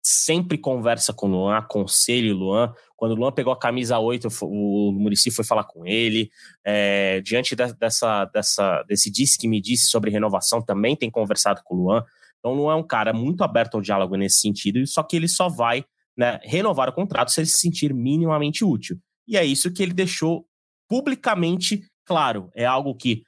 [0.03, 2.73] sempre conversa com o Luan, aconselha o Luan.
[2.97, 6.31] Quando o Luan pegou a camisa 8, o Murici foi falar com ele.
[6.65, 11.75] É, diante dessa, dessa, desse disse que me disse sobre renovação, também tem conversado com
[11.75, 12.05] o Luan.
[12.39, 15.29] Então, o Luan é um cara muito aberto ao diálogo nesse sentido, só que ele
[15.29, 15.85] só vai
[16.17, 18.99] né, renovar o contrato se ele se sentir minimamente útil.
[19.27, 20.47] E é isso que ele deixou
[20.89, 22.51] publicamente claro.
[22.55, 23.23] É algo que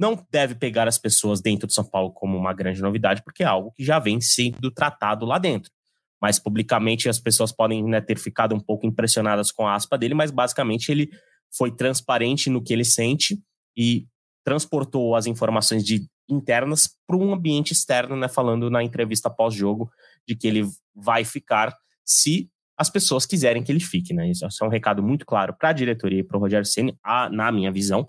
[0.00, 3.46] não deve pegar as pessoas dentro de São Paulo como uma grande novidade, porque é
[3.46, 5.70] algo que já vem sendo tratado lá dentro.
[6.18, 10.14] Mas publicamente as pessoas podem né, ter ficado um pouco impressionadas com a aspa dele,
[10.14, 11.10] mas basicamente ele
[11.54, 13.38] foi transparente no que ele sente
[13.76, 14.06] e
[14.42, 19.90] transportou as informações de internas para um ambiente externo, né, falando na entrevista pós-jogo
[20.26, 24.30] de que ele vai ficar se as pessoas quiserem que ele fique, né?
[24.30, 26.96] Isso é um recado muito claro para a diretoria e para o Rogério Ceni,
[27.30, 28.08] na minha visão,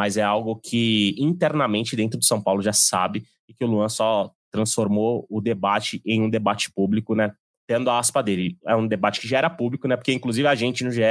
[0.00, 3.90] mas é algo que internamente dentro do São Paulo já sabe e que o Luan
[3.90, 7.34] só transformou o debate em um debate público, né?
[7.68, 8.56] Tendo a aspa dele.
[8.66, 9.96] É um debate que já era público, né?
[9.96, 11.02] Porque inclusive a gente no GE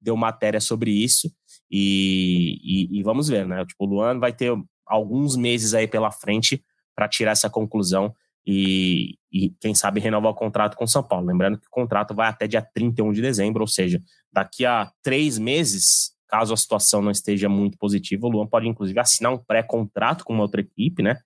[0.00, 1.32] deu matéria sobre isso
[1.70, 3.64] e, e, e vamos ver, né?
[3.64, 4.52] Tipo, o Luan vai ter
[4.84, 6.64] alguns meses aí pela frente
[6.96, 8.12] para tirar essa conclusão
[8.44, 11.28] e, e, quem sabe renovar o contrato com o São Paulo.
[11.28, 14.00] Lembrando que o contrato vai até dia 31 de dezembro, ou seja,
[14.32, 18.98] daqui a três meses, caso a situação não esteja muito positiva, o Luan pode inclusive
[18.98, 21.18] assinar um pré-contrato com uma outra equipe, né?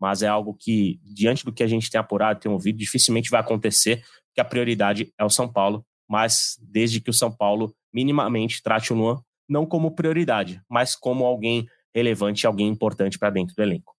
[0.00, 3.40] Mas é algo que, diante do que a gente tem apurado, tem ouvido, dificilmente vai
[3.40, 8.62] acontecer, porque a prioridade é o São Paulo, mas desde que o São Paulo minimamente
[8.62, 13.62] trate o Luan não como prioridade, mas como alguém relevante, alguém importante para dentro do
[13.62, 13.95] elenco.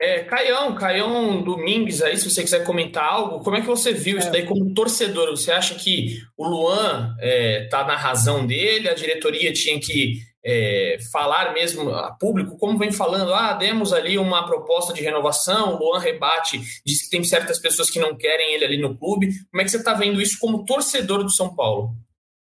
[0.00, 4.16] É, Caião, Caião Domingues aí, se você quiser comentar algo, como é que você viu
[4.16, 4.20] é.
[4.20, 5.30] isso daí como torcedor?
[5.30, 10.96] Você acha que o Luan é, tá na razão dele, a diretoria tinha que é,
[11.12, 15.78] falar mesmo a público, como vem falando, ah, demos ali uma proposta de renovação, o
[15.78, 19.28] Luan rebate, diz que tem certas pessoas que não querem ele ali no clube.
[19.50, 21.90] Como é que você está vendo isso como torcedor do São Paulo?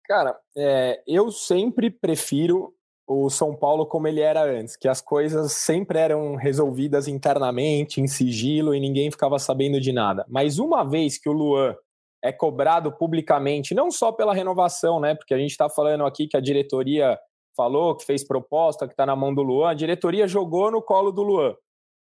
[0.07, 2.73] Cara, é, eu sempre prefiro
[3.12, 8.07] o São Paulo como ele era antes, que as coisas sempre eram resolvidas internamente, em
[8.07, 10.25] sigilo, e ninguém ficava sabendo de nada.
[10.29, 11.75] Mas uma vez que o Luan
[12.22, 15.14] é cobrado publicamente, não só pela renovação, né?
[15.14, 17.18] Porque a gente está falando aqui que a diretoria
[17.57, 21.11] falou, que fez proposta, que está na mão do Luan, a diretoria jogou no colo
[21.11, 21.55] do Luan.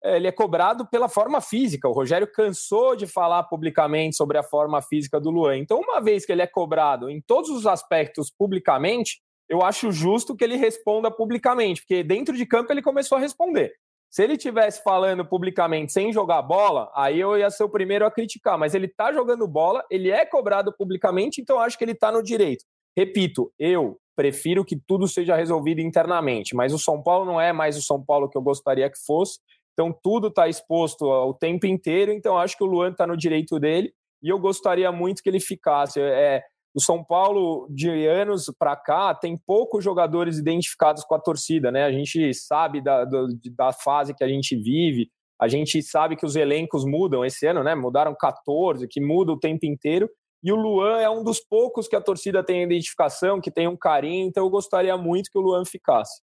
[0.04, 1.88] É, ele é cobrado pela forma física.
[1.88, 5.56] O Rogério cansou de falar publicamente sobre a forma física do Luan.
[5.56, 10.34] Então, uma vez que ele é cobrado em todos os aspectos publicamente, eu acho justo
[10.34, 13.72] que ele responda publicamente, porque dentro de campo ele começou a responder.
[14.10, 18.10] Se ele tivesse falando publicamente sem jogar bola, aí eu ia ser o primeiro a
[18.10, 22.12] criticar, mas ele tá jogando bola, ele é cobrado publicamente, então acho que ele tá
[22.12, 22.64] no direito.
[22.96, 27.76] Repito, eu prefiro que tudo seja resolvido internamente, mas o São Paulo não é mais
[27.76, 29.40] o São Paulo que eu gostaria que fosse,
[29.72, 33.58] então tudo está exposto o tempo inteiro, então acho que o Luan está no direito
[33.58, 36.00] dele e eu gostaria muito que ele ficasse.
[36.00, 36.42] É,
[36.74, 41.84] o São Paulo, de anos para cá, tem poucos jogadores identificados com a torcida, né?
[41.84, 45.08] A gente sabe da, da fase que a gente vive,
[45.40, 47.76] a gente sabe que os elencos mudam esse ano, né?
[47.76, 50.10] Mudaram 14, que muda o tempo inteiro.
[50.42, 53.76] E o Luan é um dos poucos que a torcida tem identificação, que tem um
[53.76, 56.20] carinho, então eu gostaria muito que o Luan ficasse.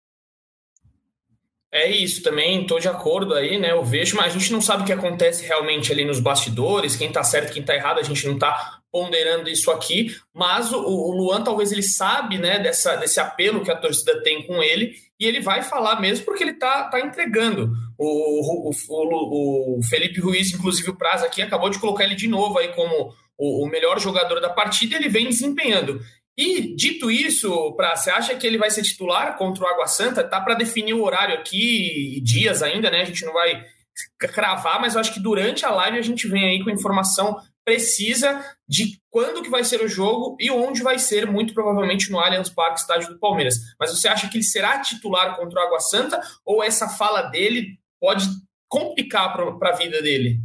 [1.73, 3.73] É isso, também estou de acordo aí, né?
[3.73, 7.09] Eu vejo, mas a gente não sabe o que acontece realmente ali nos bastidores, quem
[7.09, 11.11] está certo, quem está errado, a gente não está ponderando isso aqui, mas o, o,
[11.11, 15.27] Luan talvez ele sabe, né, dessa, desse apelo que a torcida tem com ele, e
[15.27, 17.73] ele vai falar mesmo porque ele está tá entregando.
[17.99, 22.57] O, o, o, Felipe Ruiz, inclusive o Prazo aqui, acabou de colocar ele de novo
[22.57, 26.01] aí como o, o melhor jogador da partida, e ele vem desempenhando.
[26.39, 30.23] E dito isso, pra, você acha que ele vai ser titular contra o Água Santa?
[30.23, 33.01] Tá para definir o horário aqui, dias ainda, né?
[33.01, 33.61] A gente não vai
[34.21, 38.45] cravar, mas eu acho que durante a live a gente vem aí com informação precisa
[38.69, 42.51] de quando que vai ser o jogo e onde vai ser, muito provavelmente no Allianz
[42.51, 43.55] Parque, estádio do Palmeiras.
[43.79, 47.79] Mas você acha que ele será titular contra o Água Santa ou essa fala dele
[48.01, 48.27] pode
[48.69, 50.41] complicar para a vida dele?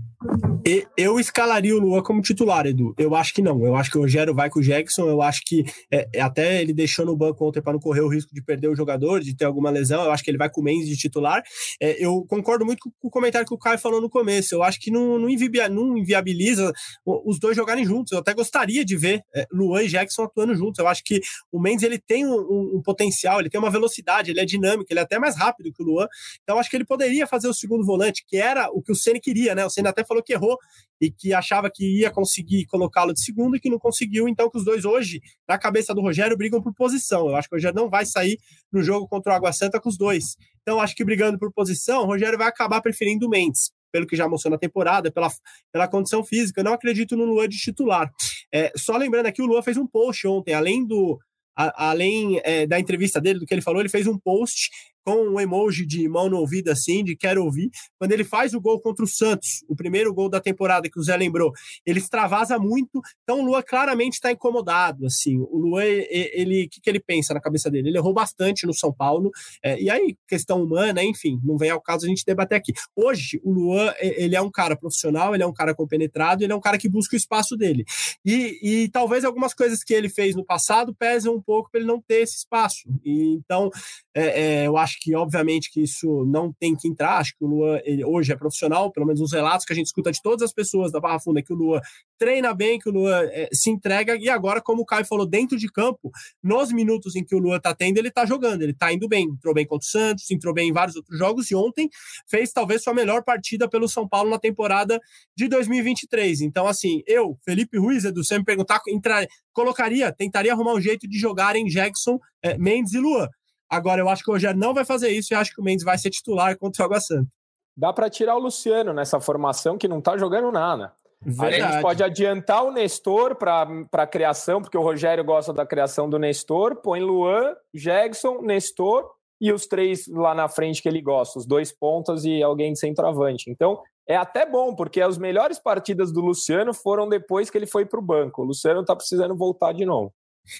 [0.96, 2.94] Eu escalaria o Luan como titular, Edu.
[2.98, 3.64] Eu acho que não.
[3.66, 5.08] Eu acho que o Rogério vai com o Jackson.
[5.08, 8.08] Eu acho que é, é até ele deixou no banco ontem para não correr o
[8.08, 10.04] risco de perder o jogador, de ter alguma lesão.
[10.04, 11.42] Eu acho que ele vai com o Mendes de titular.
[11.82, 14.54] É, eu concordo muito com o comentário que o Caio falou no começo.
[14.56, 15.30] Eu acho que não, não,
[15.70, 16.74] não inviabiliza
[17.06, 18.12] os dois jogarem juntos.
[18.12, 20.80] Eu até gostaria de ver é, Luan e Jackson atuando juntos.
[20.80, 24.32] Eu acho que o Mendes ele tem um, um, um, potencial, ele tem uma velocidade,
[24.32, 26.08] ele é dinâmico, ele é até mais rápido que o Luan.
[26.44, 29.20] Então acho que ele poderia fazer o segundo volante, que era o que o Ceni
[29.20, 29.66] queria, né?
[29.66, 30.58] O Ceni até falou que errou
[31.02, 34.28] e que achava que ia conseguir colocá-lo de segundo e que não conseguiu.
[34.28, 37.30] Então, que os dois hoje, na cabeça do Rogério, brigam por posição.
[37.30, 38.38] Eu acho que o Rogério não vai sair
[38.72, 40.36] no jogo contra o Água Santa com os dois.
[40.62, 43.72] Então, acho que brigando por posição, o Rogério vai acabar preferindo o Mendes.
[43.92, 45.32] Pelo que já mostrou na temporada, pela,
[45.72, 46.60] pela condição física.
[46.60, 48.12] Eu não acredito no Luan de titular.
[48.54, 51.18] É, só lembrando aqui, o Luan fez um post ontem, além do,
[51.56, 54.70] além é, da entrevista dele, do que ele falou, ele fez um post
[55.10, 57.72] com um emoji de mão no ouvido assim, de quero ouvir.
[57.98, 61.04] Quando ele faz o gol contra o Santos, o primeiro gol da temporada que o
[61.04, 61.52] Zé lembrou,
[61.84, 63.02] ele extravasa muito.
[63.24, 65.40] Então o Lua claramente está incomodado, assim.
[65.40, 67.90] O Lua, ele, o que, que ele pensa na cabeça dele?
[67.90, 69.32] Ele errou bastante no São Paulo.
[69.64, 72.72] É, e aí, questão humana, enfim, não vem ao caso a gente debater aqui.
[72.96, 76.56] Hoje, o Luan, ele é um cara profissional, ele é um cara compenetrado, ele é
[76.56, 77.84] um cara que busca o espaço dele.
[78.24, 81.88] E, e talvez algumas coisas que ele fez no passado pesam um pouco para ele
[81.88, 82.88] não ter esse espaço.
[83.04, 83.72] E, então,
[84.20, 87.18] é, é, eu acho que, obviamente, que isso não tem que entrar.
[87.18, 89.88] Acho que o Luan ele, hoje é profissional, pelo menos os relatos que a gente
[89.88, 91.80] escuta de todas as pessoas da Barra Funda, que o Luan
[92.18, 94.16] treina bem, que o Luan é, se entrega.
[94.18, 96.12] E agora, como o Caio falou, dentro de campo,
[96.44, 99.26] nos minutos em que o Luan está tendo, ele está jogando, ele está indo bem.
[99.26, 101.50] Entrou bem contra o Santos, entrou bem em vários outros jogos.
[101.50, 101.90] E ontem
[102.28, 105.00] fez talvez sua melhor partida pelo São Paulo na temporada
[105.36, 106.42] de 2023.
[106.42, 111.08] Então, assim, eu, Felipe Ruiz, Edu, você me perguntar, entrar, colocaria, tentaria arrumar um jeito
[111.08, 113.28] de jogar em Jackson, é, Mendes e Luan
[113.70, 115.86] Agora, eu acho que o Rogério não vai fazer isso e acho que o Mendes
[115.86, 117.30] vai ser titular contra o Água Santa.
[117.78, 120.92] Dá para tirar o Luciano nessa formação que não está jogando nada.
[121.22, 121.62] Verdade.
[121.62, 126.10] A gente pode adiantar o Nestor para a criação, porque o Rogério gosta da criação
[126.10, 126.78] do Nestor.
[126.78, 131.72] Põe Luan, Jegson, Nestor e os três lá na frente que ele gosta, os dois
[131.72, 133.50] pontas e alguém de centroavante.
[133.50, 137.86] Então, é até bom, porque as melhores partidas do Luciano foram depois que ele foi
[137.86, 138.42] para o banco.
[138.42, 140.14] O Luciano está precisando voltar de novo.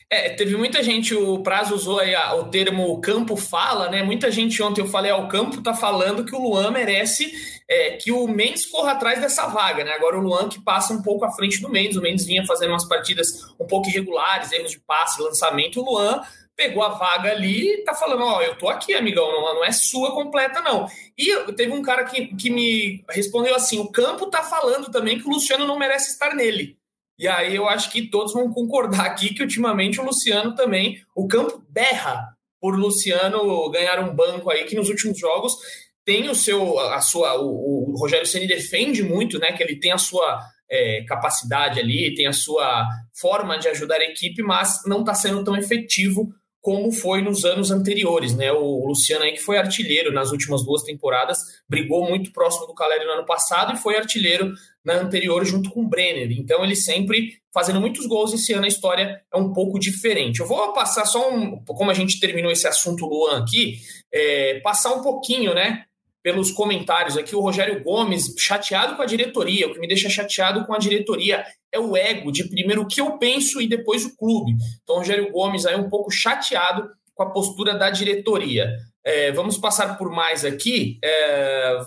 [0.10, 4.04] É, teve muita gente, o Prazo usou aí a, o termo campo fala, né?
[4.04, 7.32] Muita gente ontem eu falei, ao ah, campo tá falando que o Luan merece
[7.68, 9.92] é, que o Mendes corra atrás dessa vaga, né?
[9.92, 12.72] Agora o Luan que passa um pouco à frente do Mendes, o Mendes vinha fazendo
[12.72, 13.28] umas partidas
[13.60, 16.22] um pouco irregulares, erros de passe, lançamento, o Luan
[16.60, 19.64] pegou a vaga ali e tá falando, ó, oh, eu tô aqui, amigão, não, não
[19.64, 20.88] é sua completa, não.
[21.18, 25.26] E teve um cara que, que me respondeu assim, o campo tá falando também que
[25.26, 26.78] o Luciano não merece estar nele.
[27.20, 31.28] E aí eu acho que todos vão concordar aqui que ultimamente o Luciano também, o
[31.28, 32.30] campo berra
[32.62, 35.58] por Luciano ganhar um banco aí que nos últimos jogos
[36.06, 39.92] tem o seu a sua o, o Rogério Ceni defende muito, né, que ele tem
[39.92, 45.02] a sua é, capacidade ali, tem a sua forma de ajudar a equipe, mas não
[45.02, 48.52] está sendo tão efetivo como foi nos anos anteriores, né?
[48.52, 53.06] O Luciano aí que foi artilheiro nas últimas duas temporadas, brigou muito próximo do Caleri
[53.06, 56.32] no ano passado e foi artilheiro na anterior junto com o Brenner.
[56.32, 60.40] Então ele sempre fazendo muitos gols esse ano a história é um pouco diferente.
[60.40, 63.78] Eu vou passar só um, como a gente terminou esse assunto Luan aqui,
[64.14, 65.86] é, passar um pouquinho, né?
[66.22, 69.68] Pelos comentários aqui, o Rogério Gomes, chateado com a diretoria.
[69.68, 73.02] O que me deixa chateado com a diretoria é o ego de primeiro o que
[73.02, 74.56] eu penso e depois o clube.
[74.84, 78.76] Então, Rogério Gomes aí um pouco chateado com a postura da diretoria.
[79.04, 81.00] É, vamos passar por mais aqui.
[81.04, 81.80] É,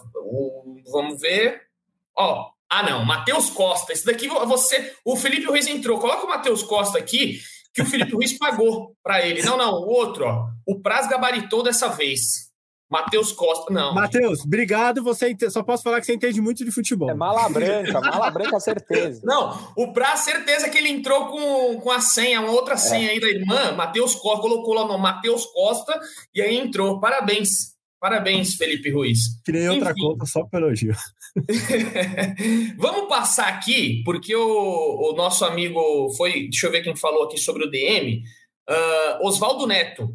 [0.90, 1.62] vamos ver.
[2.16, 3.92] Ó, ah, não, Matheus Costa.
[3.92, 4.95] Esse daqui você.
[5.05, 5.99] O Felipe Ruiz entrou.
[5.99, 7.40] Coloca o Matheus Costa aqui,
[7.75, 9.42] que o Felipe Ruiz pagou para ele.
[9.42, 10.49] Não, não, o outro, ó.
[10.66, 12.51] O Praz gabaritou dessa vez.
[12.92, 13.94] Matheus Costa, não.
[13.94, 15.02] Matheus, obrigado.
[15.02, 17.09] Você só posso falar que você entende muito de futebol.
[17.09, 19.22] É mala branca, mala branca, certeza.
[19.24, 23.11] Não, o Pra, certeza que ele entrou com, com a senha, uma outra senha é.
[23.12, 25.98] aí da irmã, Matheus Costa, colocou lá no Matheus Costa
[26.35, 27.00] e aí entrou.
[27.00, 27.72] Parabéns.
[27.98, 29.40] Parabéns, Felipe Ruiz.
[29.42, 30.94] Criei outra conta só pelo elogio.
[32.76, 36.48] Vamos passar aqui, porque o, o, nosso amigo foi.
[36.50, 38.18] Deixa eu ver quem falou aqui sobre o DM.
[38.68, 40.14] Uh, ah, Oswaldo Neto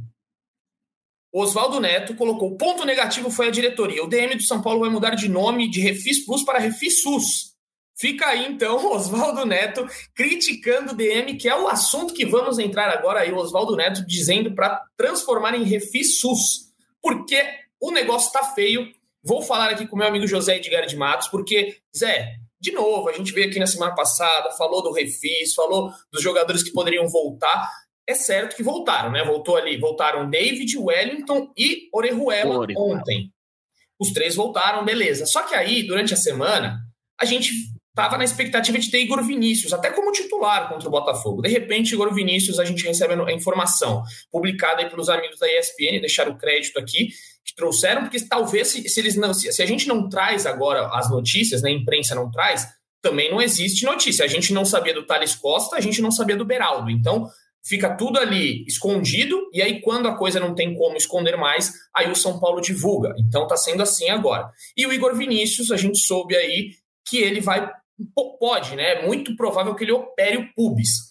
[1.34, 4.04] Oswaldo Neto colocou: ponto negativo foi a diretoria.
[4.04, 7.56] O DM do São Paulo vai mudar de nome de Refis Plus para Refis SUS.
[8.00, 12.90] Fica aí então Oswaldo Neto criticando o DM, que é o assunto que vamos entrar
[12.90, 13.32] agora aí.
[13.32, 17.44] Oswaldo Neto dizendo para transformar em Refis SUS, porque
[17.80, 18.88] o negócio está feio.
[19.24, 23.14] Vou falar aqui com meu amigo José Edgar de Matos, porque, Zé, de novo, a
[23.14, 27.70] gente veio aqui na semana passada, falou do Refis, falou dos jogadores que poderiam voltar
[28.08, 29.24] é certo que voltaram, né?
[29.24, 33.32] Voltou ali, voltaram David, Wellington e Orejuela, ontem.
[34.00, 35.26] Os três voltaram, beleza.
[35.26, 36.80] Só que aí, durante a semana,
[37.20, 37.52] a gente
[37.90, 41.42] estava na expectativa de ter Igor Vinícius, até como titular contra o Botafogo.
[41.42, 46.00] De repente, Igor Vinícius, a gente recebe a informação publicada aí pelos amigos da ESPN,
[46.00, 47.10] deixaram o crédito aqui,
[47.44, 50.88] que trouxeram, porque talvez se, se eles não, se, se, a gente não traz agora
[50.94, 52.68] as notícias, né, a imprensa não traz,
[53.02, 54.24] também não existe notícia.
[54.24, 56.92] A gente não sabia do Thales Costa, a gente não sabia do Beraldo.
[56.92, 57.28] Então,
[57.68, 62.10] fica tudo ali escondido, e aí, quando a coisa não tem como esconder mais, aí
[62.10, 63.14] o São Paulo divulga.
[63.18, 64.50] Então tá sendo assim agora.
[64.76, 66.72] E o Igor Vinícius, a gente soube aí
[67.06, 67.70] que ele vai
[68.40, 68.94] pode, né?
[68.94, 71.10] É muito provável que ele opere o pubis.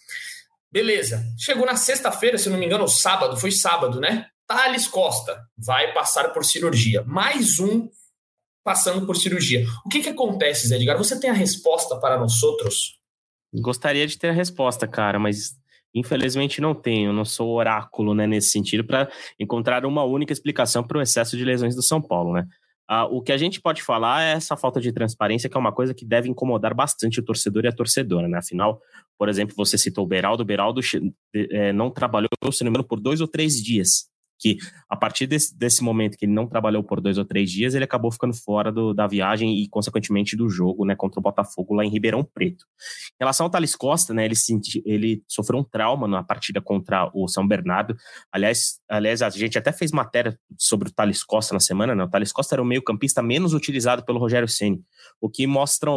[0.70, 1.24] Beleza.
[1.38, 4.26] Chegou na sexta-feira, se não me engano, sábado, foi sábado, né?
[4.46, 7.02] Thales Costa vai passar por cirurgia.
[7.02, 7.88] Mais um
[8.62, 9.64] passando por cirurgia.
[9.84, 10.96] O que, que acontece, Zé Edgar?
[10.98, 12.98] Você tem a resposta para nós outros?
[13.54, 15.56] Gostaria de ter a resposta, cara, mas
[15.96, 17.12] infelizmente não tenho.
[17.12, 19.08] Não sou oráculo né, nesse sentido para
[19.40, 22.46] encontrar uma única explicação para o excesso de lesões do São Paulo, né?
[22.88, 25.72] Ah, o que a gente pode falar é essa falta de transparência, que é uma
[25.72, 28.38] coisa que deve incomodar bastante o torcedor e a torcedora, né?
[28.38, 28.80] Afinal,
[29.18, 30.80] por exemplo, você citou o Beraldo, o Beraldo
[31.34, 34.56] é, não trabalhou, se não me engano, por dois ou três dias que
[34.88, 37.84] a partir desse, desse momento que ele não trabalhou por dois ou três dias, ele
[37.84, 41.84] acabou ficando fora do, da viagem e, consequentemente, do jogo né, contra o Botafogo lá
[41.84, 42.64] em Ribeirão Preto.
[43.12, 47.10] Em relação ao Thales Costa, né, ele, senti, ele sofreu um trauma na partida contra
[47.14, 47.96] o São Bernardo.
[48.30, 51.94] Aliás, aliás, a gente até fez matéria sobre o Thales Costa na semana.
[51.94, 52.04] Né?
[52.04, 54.82] O Thales Costa era o meio-campista menos utilizado pelo Rogério Ceni,
[55.20, 55.90] o que mostra,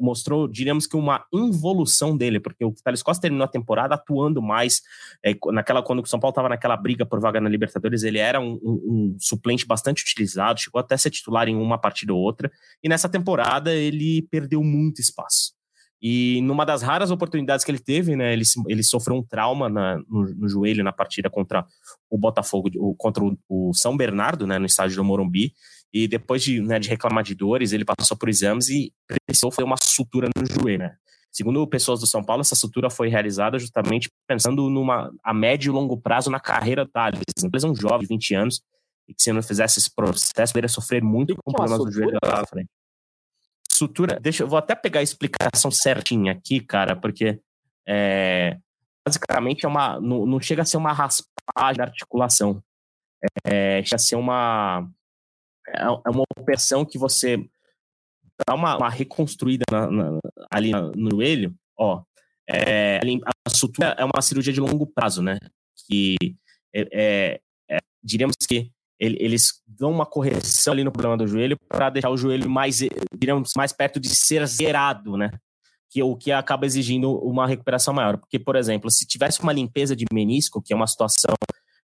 [0.00, 4.80] mostrou, diríamos que, uma involução dele, porque o Thales Costa terminou a temporada atuando mais
[5.24, 8.18] é, naquela quando o São Paulo estava naquela briga por vaga na Libertadores Libertadores, ele
[8.18, 12.14] era um, um, um, suplente bastante utilizado, chegou até a ser titular em uma partida
[12.14, 12.50] ou outra,
[12.82, 15.56] e nessa temporada ele perdeu muito espaço.
[16.00, 19.96] E numa das raras oportunidades que ele teve, né, ele, ele sofreu um trauma na,
[20.08, 21.66] no, no, joelho na partida contra
[22.10, 25.52] o Botafogo, contra o, o, São Bernardo, né, no estádio do Morumbi.
[25.92, 28.92] E depois de, né, de reclamar de dores, ele passou por exames e
[29.26, 30.80] precisou fazer uma sutura no joelho.
[30.80, 30.94] Né?
[31.36, 35.74] Segundo pessoas do São Paulo, essa sutura foi realizada justamente pensando numa a médio e
[35.74, 37.20] longo prazo na carreira Thales.
[37.20, 38.62] Ele é um jovem de 20 anos
[39.06, 42.40] e que se não fizesse esse processo, poderia sofrer muito com problemas do joelho lá
[42.40, 42.70] na frente.
[43.70, 47.38] Sutura, deixa eu vou até pegar a explicação certinha aqui, cara, porque
[47.86, 48.56] é,
[49.06, 52.62] basicamente é uma não, não, chega a ser uma raspagem da articulação.
[53.44, 54.88] É, chega a ser uma
[55.68, 57.46] é, é uma operação que você
[58.46, 60.18] dá uma, uma reconstruída na, na,
[60.50, 62.02] ali no joelho, ó,
[62.48, 63.00] é,
[63.44, 65.38] a sutura é uma cirurgia de longo prazo, né?
[65.86, 66.16] Que
[66.74, 71.90] é, é, é diríamos que eles dão uma correção ali no problema do joelho para
[71.90, 72.78] deixar o joelho mais,
[73.14, 75.30] diríamos, mais perto de ser zerado, né?
[75.90, 78.16] Que o que acaba exigindo uma recuperação maior.
[78.16, 81.34] Porque, por exemplo, se tivesse uma limpeza de menisco, que é uma situação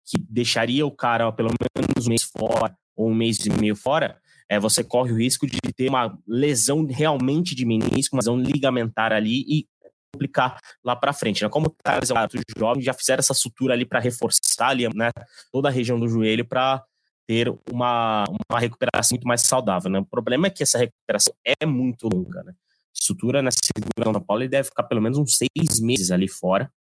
[0.05, 4.21] que deixaria o cara pelo menos um mês fora ou um mês e meio fora,
[4.49, 9.13] é, você corre o risco de ter uma lesão realmente de menisco, uma lesão ligamentar
[9.13, 9.67] ali e
[10.13, 11.43] complicar lá para frente.
[11.43, 11.49] Né?
[11.49, 12.09] Como tá os
[12.57, 15.11] jovens já fizeram essa sutura ali para reforçar ali, né,
[15.53, 16.83] toda a região do joelho para
[17.27, 19.91] ter uma, uma recuperação muito mais saudável.
[19.91, 19.99] Né?
[19.99, 22.43] O problema é que essa recuperação é muito longa.
[22.43, 22.55] Né?
[22.95, 26.73] Sutura nessa seguração da Paula deve ficar pelo menos uns seis meses ali fora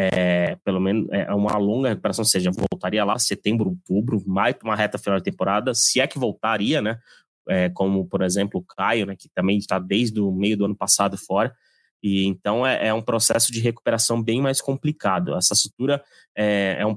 [0.00, 4.76] é, pelo menos é uma longa recuperação, ou seja, voltaria lá setembro, outubro, mais uma
[4.76, 7.00] reta final da temporada, se é que voltaria, né?
[7.48, 10.76] É, como, por exemplo, o Caio, né, que também está desde o meio do ano
[10.76, 11.52] passado fora.
[12.00, 15.34] E então é, é um processo de recuperação bem mais complicado.
[15.34, 16.00] Essa sutura
[16.36, 16.94] é, é um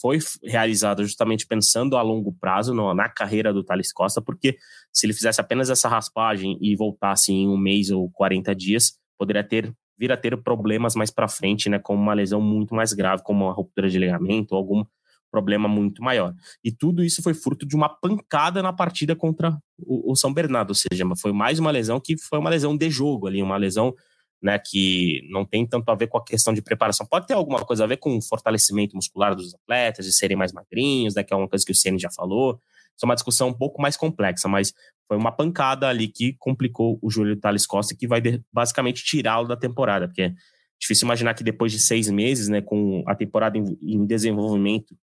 [0.00, 4.56] foi realizada justamente pensando a longo prazo no, na carreira do Thales Costa, porque
[4.92, 9.42] se ele fizesse apenas essa raspagem e voltasse em um mês ou 40 dias, poderia
[9.42, 13.22] ter vir a ter problemas mais para frente, né, como uma lesão muito mais grave,
[13.22, 14.84] como uma ruptura de ligamento ou algum
[15.30, 16.32] problema muito maior.
[16.62, 20.70] E tudo isso foi fruto de uma pancada na partida contra o, o São Bernardo,
[20.70, 23.92] ou seja, foi mais uma lesão que foi uma lesão de jogo ali, uma lesão
[24.40, 27.06] né, que não tem tanto a ver com a questão de preparação.
[27.06, 30.52] Pode ter alguma coisa a ver com o fortalecimento muscular dos atletas, de serem mais
[30.52, 32.60] magrinhos, né, que é uma coisa que o Ceni já falou.
[32.96, 34.72] Isso é uma discussão um pouco mais complexa, mas
[35.06, 38.20] foi uma pancada ali que complicou o Júlio Thales Costa, que vai
[38.52, 40.34] basicamente tirá-lo da temporada, porque é
[40.80, 44.96] difícil imaginar que depois de seis meses, né, com a temporada em, em desenvolvimento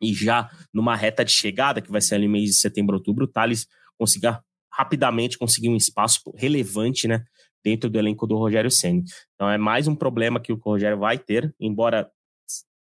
[0.00, 3.28] e já numa reta de chegada, que vai ser ali mês de setembro, outubro, o
[3.28, 3.66] Thales
[3.98, 7.24] consiga rapidamente conseguir um espaço relevante, né,
[7.62, 9.04] dentro do elenco do Rogério Ceni.
[9.34, 12.10] Então é mais um problema que o Rogério vai ter, embora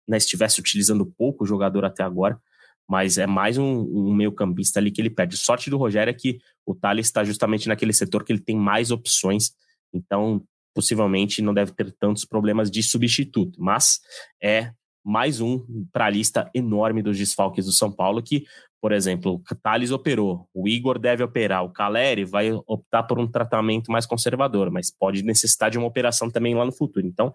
[0.08, 2.40] né, estivesse utilizando pouco o jogador até agora,
[2.88, 5.36] mas é mais um, um meio campista ali que ele perde.
[5.36, 8.90] Sorte do Rogério é que o Thales está justamente naquele setor que ele tem mais
[8.90, 9.52] opções,
[9.92, 10.42] então
[10.74, 14.00] possivelmente não deve ter tantos problemas de substituto, mas
[14.42, 14.70] é
[15.04, 18.44] mais um para a lista enorme dos desfalques do São Paulo que,
[18.80, 23.26] por exemplo, o Thales operou, o Igor deve operar, o Caleri vai optar por um
[23.26, 27.06] tratamento mais conservador, mas pode necessitar de uma operação também lá no futuro.
[27.06, 27.34] Então,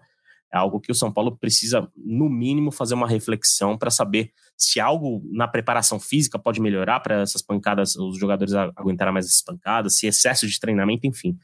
[0.52, 4.78] é algo que o São Paulo precisa, no mínimo, fazer uma reflexão para saber se
[4.78, 9.96] algo na preparação física pode melhorar para essas pancadas, os jogadores aguentarem mais essas pancadas,
[9.96, 11.36] se excesso de treinamento, enfim.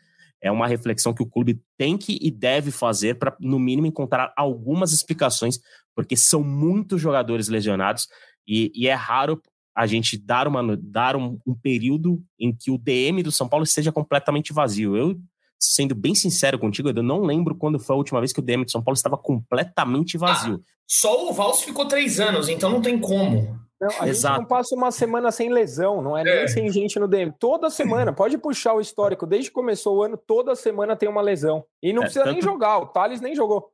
[0.42, 4.32] É uma reflexão que o clube tem que e deve fazer para, no mínimo, encontrar
[4.36, 5.58] algumas explicações,
[5.94, 8.06] porque são muitos jogadores lesionados
[8.46, 9.40] e, e é raro
[9.74, 13.64] a gente dar, uma, dar um, um, período em que o DM do São Paulo
[13.64, 14.96] esteja completamente vazio.
[14.96, 15.20] Eu
[15.60, 18.64] sendo bem sincero contigo, eu não lembro quando foi a última vez que o DM
[18.64, 20.54] de São Paulo estava completamente vazio.
[20.54, 23.60] Ah, só o Vals ficou três anos, então não tem como.
[23.80, 24.34] Não, a Exato.
[24.34, 27.32] gente não passa uma semana sem lesão, não é, é, nem sem gente no DM.
[27.38, 31.22] Toda semana, pode puxar o histórico, desde que começou o ano, toda semana tem uma
[31.22, 31.64] lesão.
[31.82, 32.34] E não é, precisa tanto...
[32.34, 33.70] nem jogar, o Thales nem jogou.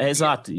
[0.00, 0.50] É, exato,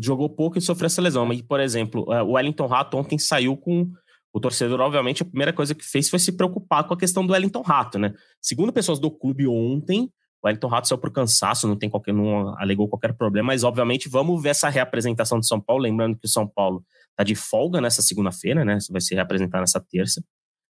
[0.00, 1.26] jogou pouco e sofreu essa lesão.
[1.26, 3.90] Mas, por exemplo, é, o Wellington Rato ontem saiu com
[4.32, 7.32] o torcedor, obviamente, a primeira coisa que fez foi se preocupar com a questão do
[7.32, 8.14] Wellington Rato, né?
[8.40, 10.10] Segundo pessoas do clube ontem,
[10.42, 14.08] o Wellington Rato saiu por cansaço, não tem qualquer, não alegou qualquer problema, mas obviamente
[14.08, 16.82] vamos ver essa reapresentação do São Paulo, lembrando que o São Paulo
[17.14, 18.78] tá de folga nessa segunda-feira, né?
[18.90, 20.24] Vai se reapresentar nessa terça.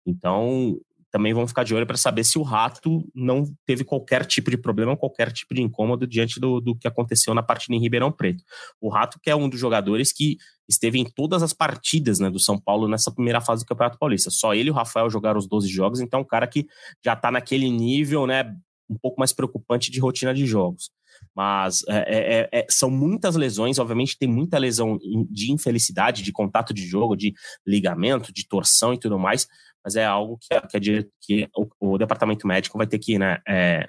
[0.06, 0.80] Então,
[1.12, 4.58] também vamos ficar de olho para saber se o Rato não teve qualquer tipo de
[4.58, 8.44] problema, qualquer tipo de incômodo diante do, do que aconteceu na partida em Ribeirão Preto.
[8.80, 10.38] O Rato, que é um dos jogadores que
[10.70, 14.30] esteve em todas as partidas né, do São Paulo nessa primeira fase do Campeonato Paulista.
[14.30, 16.68] Só ele e o Rafael jogaram os 12 jogos, então é um cara que
[17.04, 18.56] já está naquele nível, né,
[18.90, 20.92] um pouco mais preocupante de rotina de jogos.
[21.36, 24.98] Mas é, é, é, é, são muitas lesões, obviamente tem muita lesão
[25.30, 27.34] de infelicidade, de contato de jogo, de
[27.66, 29.48] ligamento, de torção e tudo mais,
[29.84, 33.88] mas é algo que, que, que o, o, departamento médico vai ter que né, é,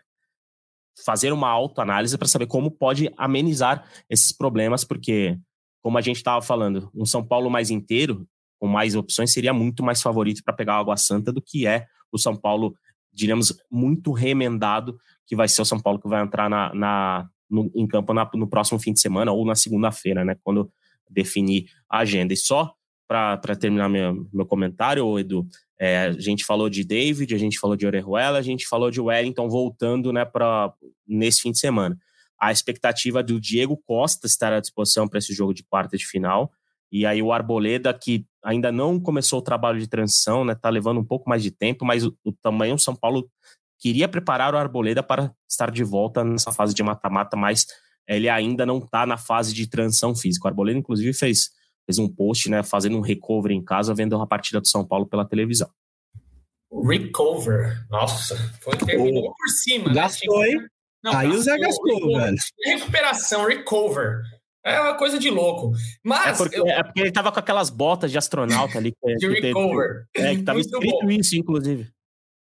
[1.04, 5.38] fazer uma autoanálise para saber como pode amenizar esses problemas, porque,
[5.82, 8.26] como a gente estava falando, um São Paulo mais inteiro,
[8.58, 11.86] com mais opções, seria muito mais favorito para pegar a Água Santa do que é
[12.12, 12.74] o São Paulo,
[13.12, 17.70] diríamos, muito remendado, que vai ser o São Paulo que vai entrar na, na no,
[17.74, 20.70] em campo na, no próximo fim de semana ou na segunda-feira, né, quando
[21.08, 22.32] definir a agenda.
[22.32, 22.72] E só
[23.08, 25.44] para terminar meu, meu comentário, Edu,
[25.80, 29.00] é, a gente falou de David, a gente falou de Orejuela, a gente falou de
[29.00, 30.72] Wellington voltando né, para
[31.08, 31.98] nesse fim de semana.
[32.40, 36.50] A expectativa do Diego Costa estar à disposição para esse jogo de quarta de final.
[36.90, 40.98] E aí o Arboleda, que ainda não começou o trabalho de transição, né, tá levando
[40.98, 43.30] um pouco mais de tempo, mas o, o também o São Paulo
[43.78, 47.66] queria preparar o Arboleda para estar de volta nessa fase de mata-mata, mas
[48.08, 50.46] ele ainda não está na fase de transição física.
[50.46, 51.50] O Arboleda, inclusive, fez
[51.86, 55.06] fez um post, né, fazendo um recover em casa, vendo a partida do São Paulo
[55.06, 55.68] pela televisão.
[56.72, 59.92] Recover, nossa, foi terminou oh, por cima.
[59.92, 60.48] Gastou, né?
[60.50, 60.66] hein?
[61.02, 62.36] Não, Aí o Zé gastou, recover, velho.
[62.64, 64.20] Recuperação, recover.
[64.64, 65.72] É uma coisa de louco.
[66.04, 66.34] Mas.
[66.34, 66.66] É porque, eu...
[66.66, 68.92] é porque ele tava com aquelas botas de astronauta ali.
[68.92, 70.04] Que, de que recover.
[70.12, 71.10] Teve, é, que tava Muito escrito bom.
[71.10, 71.88] isso, inclusive.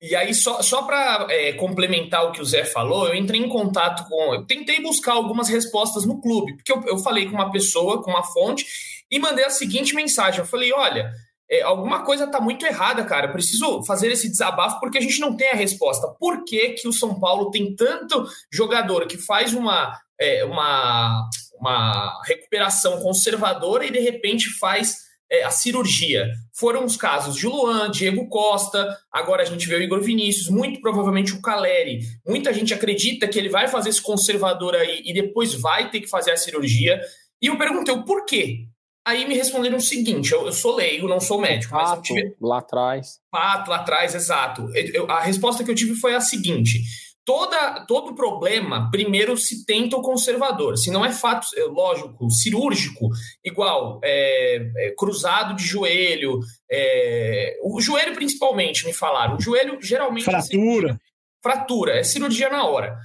[0.01, 3.49] E aí, só, só para é, complementar o que o Zé falou, eu entrei em
[3.49, 4.35] contato com.
[4.35, 8.11] Eu tentei buscar algumas respostas no clube, porque eu, eu falei com uma pessoa, com
[8.11, 8.67] uma fonte,
[9.11, 11.13] e mandei a seguinte mensagem: eu falei, olha.
[11.51, 13.27] É, alguma coisa está muito errada, cara.
[13.27, 16.09] Eu preciso fazer esse desabafo porque a gente não tem a resposta.
[16.19, 21.29] Por que, que o São Paulo tem tanto jogador que faz uma, é, uma,
[21.59, 26.33] uma recuperação conservadora e de repente faz é, a cirurgia.
[26.53, 30.81] Foram os casos de Luan, Diego Costa, agora a gente vê o Igor Vinícius, muito
[30.81, 32.01] provavelmente o Caleri.
[32.27, 36.09] Muita gente acredita que ele vai fazer esse conservador aí e depois vai ter que
[36.09, 37.01] fazer a cirurgia.
[37.41, 38.67] E eu perguntei o porquê.
[39.07, 41.73] Aí me responderam o seguinte: eu, eu sou leigo, não sou médico.
[41.73, 42.37] Pato, mas tive...
[42.41, 43.21] lá atrás.
[43.31, 44.69] Pato, lá atrás, exato.
[44.75, 46.81] Eu, a resposta que eu tive foi a seguinte:
[47.25, 50.77] toda, todo problema, primeiro se tenta o conservador.
[50.77, 53.09] Se não é fato, é, lógico, cirúrgico,
[53.45, 59.37] igual é, é, cruzado de joelho, é, o joelho principalmente, me falaram.
[59.37, 60.25] O joelho geralmente.
[60.25, 61.01] Fratura.
[61.01, 61.07] É
[61.47, 62.99] fratura, é cirurgia na hora.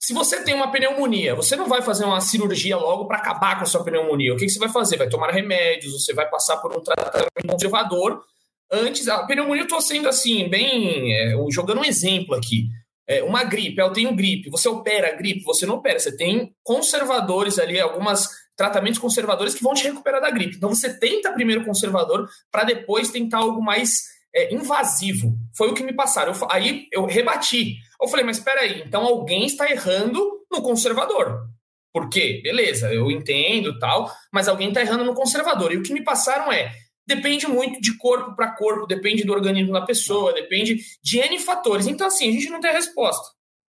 [0.00, 3.62] Se você tem uma pneumonia, você não vai fazer uma cirurgia logo para acabar com
[3.62, 4.34] a sua pneumonia.
[4.34, 4.96] O que, que você vai fazer?
[4.96, 8.22] Vai tomar remédios, você vai passar por um tratamento conservador.
[8.70, 11.14] Antes, a pneumonia eu estou sendo assim, bem.
[11.14, 12.68] É, jogando um exemplo aqui
[13.06, 16.54] é, uma gripe, eu tenho gripe, você opera a gripe, você não opera, você tem
[16.62, 20.56] conservadores ali, algumas tratamentos conservadores que vão te recuperar da gripe.
[20.56, 25.36] Então você tenta primeiro conservador para depois tentar algo mais é, invasivo.
[25.56, 26.32] Foi o que me passaram.
[26.32, 27.76] Eu, aí eu rebati.
[28.00, 30.20] Eu falei, mas espera aí, então alguém está errando
[30.50, 31.48] no conservador.
[31.92, 32.40] Por quê?
[32.42, 35.72] Beleza, eu entendo tal, mas alguém está errando no conservador.
[35.72, 36.74] E o que me passaram é,
[37.06, 41.86] depende muito de corpo para corpo, depende do organismo da pessoa, depende de N fatores.
[41.86, 43.24] Então, assim, a gente não tem resposta.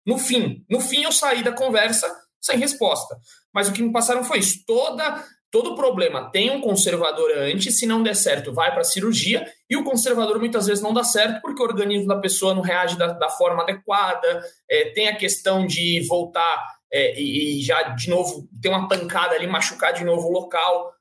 [0.07, 3.17] No fim, no fim eu saí da conversa sem resposta.
[3.53, 4.65] Mas o que me passaram foi isso.
[4.67, 5.23] Toda,
[5.57, 9.75] todo problema tem um conservador antes, se não der certo, vai para a cirurgia, e
[9.75, 13.15] o conservador muitas vezes não dá certo porque o organismo da pessoa não reage da,
[13.15, 18.47] da forma adequada, é, tem a questão de voltar é, e, e já de novo
[18.61, 20.93] ter uma pancada ali, machucar de novo o local.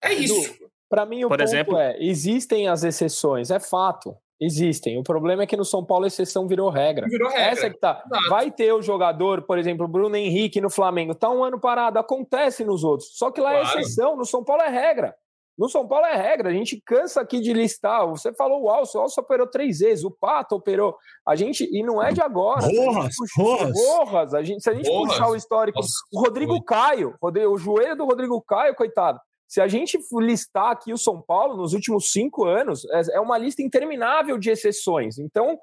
[0.00, 0.56] É isso.
[0.88, 1.76] Para mim, o Por ponto exemplo...
[1.78, 4.16] é: existem as exceções, é fato.
[4.40, 4.98] Existem.
[4.98, 7.06] O problema é que no São Paulo a exceção virou regra.
[7.06, 7.44] Virou regra.
[7.44, 8.02] Essa é que tá.
[8.06, 8.28] Exato.
[8.30, 12.64] Vai ter o jogador, por exemplo, Bruno Henrique no Flamengo, tá um ano parado, acontece
[12.64, 13.10] nos outros.
[13.18, 13.78] Só que lá é claro.
[13.78, 15.14] é exceção, no São Paulo é regra.
[15.58, 18.08] No São Paulo é regra, a gente cansa aqui de listar.
[18.08, 20.96] Você falou o Alce, o Alce operou três vezes, o Pato operou.
[21.28, 22.62] A gente, e não é de agora.
[22.62, 23.76] Rojas, Rojas.
[23.76, 25.12] Rojas a gente, se a gente Rojas.
[25.12, 26.64] puxar o histórico, Nossa, o Rodrigo foi.
[26.64, 29.20] Caio, o joelho do Rodrigo Caio, coitado.
[29.50, 33.36] Se a gente listar aqui o São Paulo nos últimos cinco anos, é, é uma
[33.36, 35.18] lista interminável de exceções.
[35.18, 35.58] Então,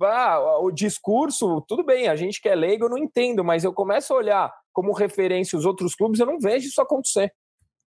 [0.00, 3.74] ah, o discurso, tudo bem, a gente que é leigo, eu não entendo, mas eu
[3.74, 7.30] começo a olhar como referência os outros clubes, eu não vejo isso acontecer.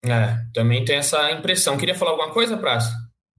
[0.03, 1.77] É, também tem essa impressão.
[1.77, 2.89] Queria falar alguma coisa, Praça?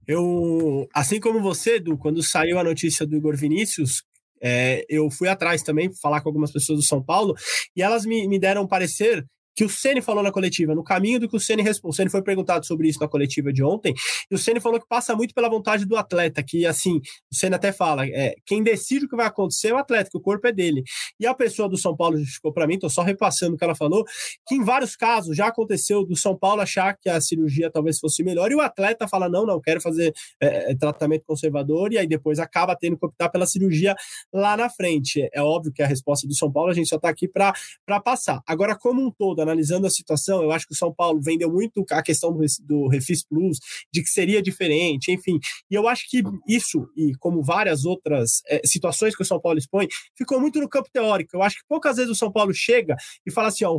[0.07, 4.01] Eu, assim como você, Edu, quando saiu a notícia do Igor Vinícius,
[4.41, 7.35] é, eu fui atrás também falar com algumas pessoas do São Paulo
[7.75, 9.25] e elas me, me deram um parecer
[9.55, 11.91] que o Ceni falou na coletiva, no caminho do que o Ceni respondeu.
[11.91, 13.93] O Ceni foi perguntado sobre isso na coletiva de ontem,
[14.29, 16.97] e o Ceni falou que passa muito pela vontade do atleta, que assim,
[17.31, 20.17] o Ceni até fala, é, quem decide o que vai acontecer é o atleta, que
[20.17, 20.83] o corpo é dele.
[21.19, 23.75] E a pessoa do São Paulo justificou para mim, tô só repassando o que ela
[23.75, 24.05] falou,
[24.47, 28.23] que em vários casos já aconteceu do São Paulo achar que a cirurgia talvez fosse
[28.23, 32.07] melhor, e o atleta fala, não, não, quero fazer é, é tratamento conservador, e aí
[32.07, 33.95] depois acaba tendo que optar pela cirurgia
[34.33, 35.27] lá na frente.
[35.33, 37.53] É óbvio que a resposta do São Paulo, a gente só tá aqui para
[38.01, 38.41] passar.
[38.47, 41.85] Agora, como um todo, analisando a situação, eu acho que o São Paulo vendeu muito
[41.89, 43.57] a questão do, Refis Plus,
[43.91, 45.39] de que seria diferente, enfim.
[45.69, 49.57] E eu acho que isso, e como várias outras é, situações que o São Paulo
[49.57, 51.35] expõe, ficou muito no campo teórico.
[51.35, 53.77] Eu acho que poucas vezes o São Paulo chega e fala assim: ó,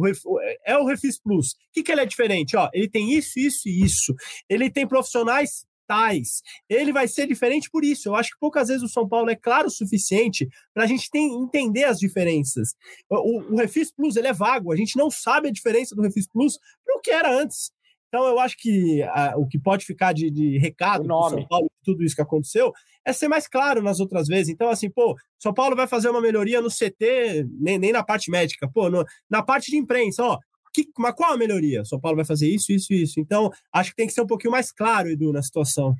[0.65, 1.53] é o Refis Plus.
[1.53, 2.57] O que, que ele é diferente?
[2.57, 4.15] Ó, ele tem isso, isso e isso.
[4.49, 6.43] Ele tem profissionais tais.
[6.71, 8.09] Ele vai ser diferente por isso.
[8.09, 11.11] Eu acho que poucas vezes o São Paulo é claro o suficiente para a gente
[11.15, 12.75] entender as diferenças.
[13.11, 16.27] O, o, Refis Plus ele é vago, a gente não sabe a diferença do Refis
[16.27, 17.71] Plus para o que era antes.
[18.09, 21.71] Então, eu acho que a, o que pode ficar de, de recado para São Paulo,
[21.85, 22.73] tudo isso que aconteceu,
[23.07, 24.49] é ser mais claro nas outras vezes.
[24.49, 28.31] Então, assim, pô, São Paulo vai fazer uma melhoria no CT, nem, nem na parte
[28.31, 30.39] médica, pô, no, na parte de imprensa, ó,
[30.73, 31.85] que, mas qual a melhoria?
[31.85, 33.21] São Paulo vai fazer isso, isso, isso.
[33.21, 35.95] Então, acho que tem que ser um pouquinho mais claro, Edu, na situação.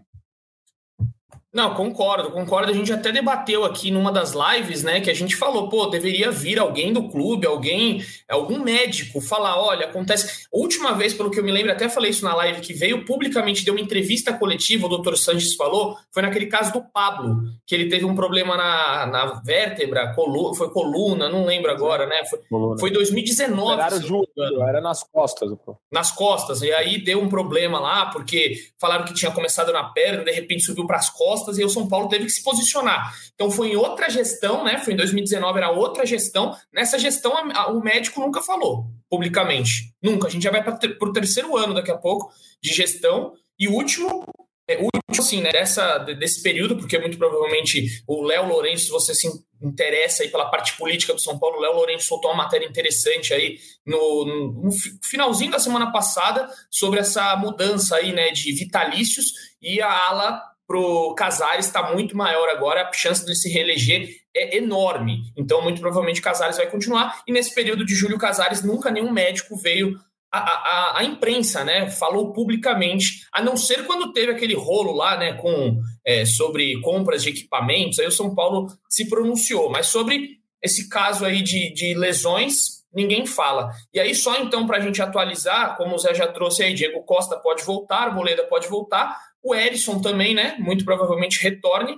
[1.53, 2.71] Não, concordo, concordo.
[2.71, 6.31] A gente até debateu aqui numa das lives, né, que a gente falou, pô, deveria
[6.31, 10.47] vir alguém do clube, alguém, algum médico, falar, olha, acontece.
[10.51, 13.67] Última vez, pelo que eu me lembro, até falei isso na live, que veio publicamente,
[13.67, 17.91] deu uma entrevista coletiva, o doutor Sanches falou, foi naquele caso do Pablo, que ele
[17.91, 22.25] teve um problema na, na vértebra, colu foi coluna, não lembro agora, né?
[22.31, 22.81] Foi, coluna.
[22.81, 23.79] foi 2019.
[23.79, 24.31] Era junto,
[24.67, 25.51] era nas costas.
[25.67, 25.77] Pô.
[25.91, 30.25] Nas costas, e aí deu um problema lá, porque falaram que tinha começado na perna,
[30.25, 33.15] de repente subiu para as costas costas e o São Paulo teve que se posicionar.
[33.35, 34.79] Então foi em outra gestão, né?
[34.79, 36.57] Foi em 2019, era outra gestão.
[36.73, 39.93] Nessa gestão, a, a, o médico nunca falou publicamente.
[40.03, 40.29] Nunca.
[40.29, 42.33] A gente já vai para o terceiro ano daqui a pouco
[42.63, 43.33] de gestão.
[43.59, 44.25] E o último,
[44.69, 49.15] é, último assim, né, dessa, desse período, porque muito provavelmente o Léo Lourenço, se você
[49.15, 49.29] se
[49.61, 53.33] interessa aí pela parte política do São Paulo, o Léo Lourenço soltou uma matéria interessante
[53.33, 54.25] aí no,
[54.65, 54.71] no,
[55.05, 61.15] finalzinho da semana passada sobre essa mudança aí, né, de vitalícios e a ala pro
[61.15, 65.19] Casares está muito maior agora, a chance de se reeleger é enorme.
[65.37, 67.23] Então, muito provavelmente, Casares vai continuar.
[67.27, 70.01] E nesse período de Júlio Casares, nunca nenhum médico veio
[70.33, 75.19] a, a, a, imprensa, né, falou publicamente, a não ser quando teve aquele rolo lá,
[75.19, 80.39] né, com é, sobre compras de equipamentos, aí o São Paulo se pronunciou, mas sobre
[80.63, 83.71] esse caso aí de, de lesões, ninguém fala.
[83.93, 87.05] E aí, só então, para a gente atualizar, como o Zé já trouxe aí, Diego
[87.05, 90.57] Costa pode voltar, Boleda pode voltar, o Erisson também, né?
[90.59, 91.97] Muito provavelmente retorne.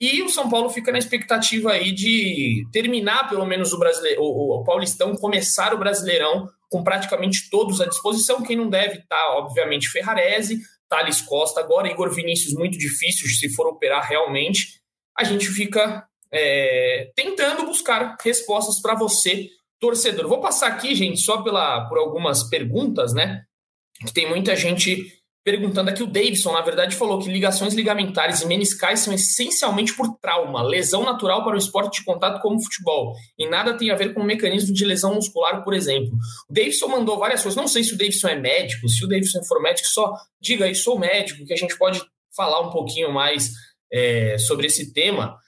[0.00, 4.60] E o São Paulo fica na expectativa aí de terminar, pelo menos, o, brasileiro, o,
[4.60, 8.42] o Paulistão, começar o Brasileirão com praticamente todos à disposição.
[8.42, 13.66] Quem não deve tá, obviamente, Ferrarese, Thales Costa, agora Igor Vinícius, muito difícil se for
[13.66, 14.80] operar realmente.
[15.16, 19.48] A gente fica é, tentando buscar respostas para você,
[19.80, 20.28] torcedor.
[20.28, 23.44] Vou passar aqui, gente, só pela, por algumas perguntas, né?
[24.04, 28.46] Que tem muita gente perguntando aqui, o Davidson, na verdade, falou que ligações ligamentares e
[28.46, 33.14] meniscais são essencialmente por trauma, lesão natural para o esporte de contato como o futebol,
[33.38, 36.12] e nada tem a ver com o mecanismo de lesão muscular, por exemplo.
[36.48, 39.42] O Davidson mandou várias coisas, não sei se o Davidson é médico, se o Davidson
[39.44, 42.00] for médico, só diga aí, sou médico, que a gente pode
[42.34, 43.50] falar um pouquinho mais
[43.92, 45.38] é, sobre esse tema.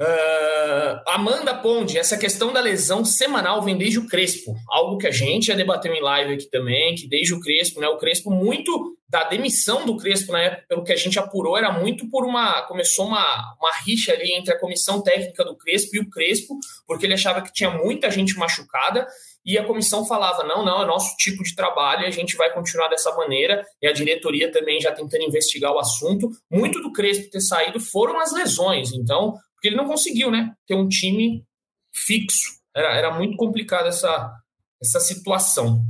[0.00, 5.10] Uh, Amanda Ponde, essa questão da lesão semanal vem desde o Crespo, algo que a
[5.10, 8.96] gente já debateu em live aqui também, que desde o Crespo, né, o Crespo muito
[9.08, 12.62] da demissão do Crespo na época, pelo que a gente apurou, era muito por uma,
[12.62, 17.04] começou uma, uma rixa ali entre a comissão técnica do Crespo e o Crespo, porque
[17.04, 19.04] ele achava que tinha muita gente machucada,
[19.44, 22.86] e a comissão falava, não, não, é nosso tipo de trabalho, a gente vai continuar
[22.86, 27.40] dessa maneira, e a diretoria também já tentando investigar o assunto, muito do Crespo ter
[27.40, 30.54] saído foram as lesões, então porque ele não conseguiu, né?
[30.66, 31.44] Ter um time
[31.92, 32.58] fixo.
[32.74, 34.32] Era, era muito complicado essa,
[34.80, 35.84] essa situação.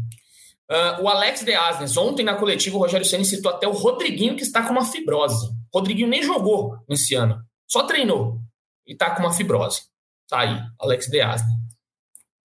[0.70, 4.36] Uh, o Alex De Asnes, ontem na coletiva, o Rogério Senna citou até o Rodriguinho,
[4.36, 5.46] que está com uma fibrose.
[5.72, 8.40] O Rodriguinho nem jogou nesse ano, só treinou
[8.86, 9.82] e está com uma fibrose.
[10.28, 11.54] Tá aí, Alex De Asnes.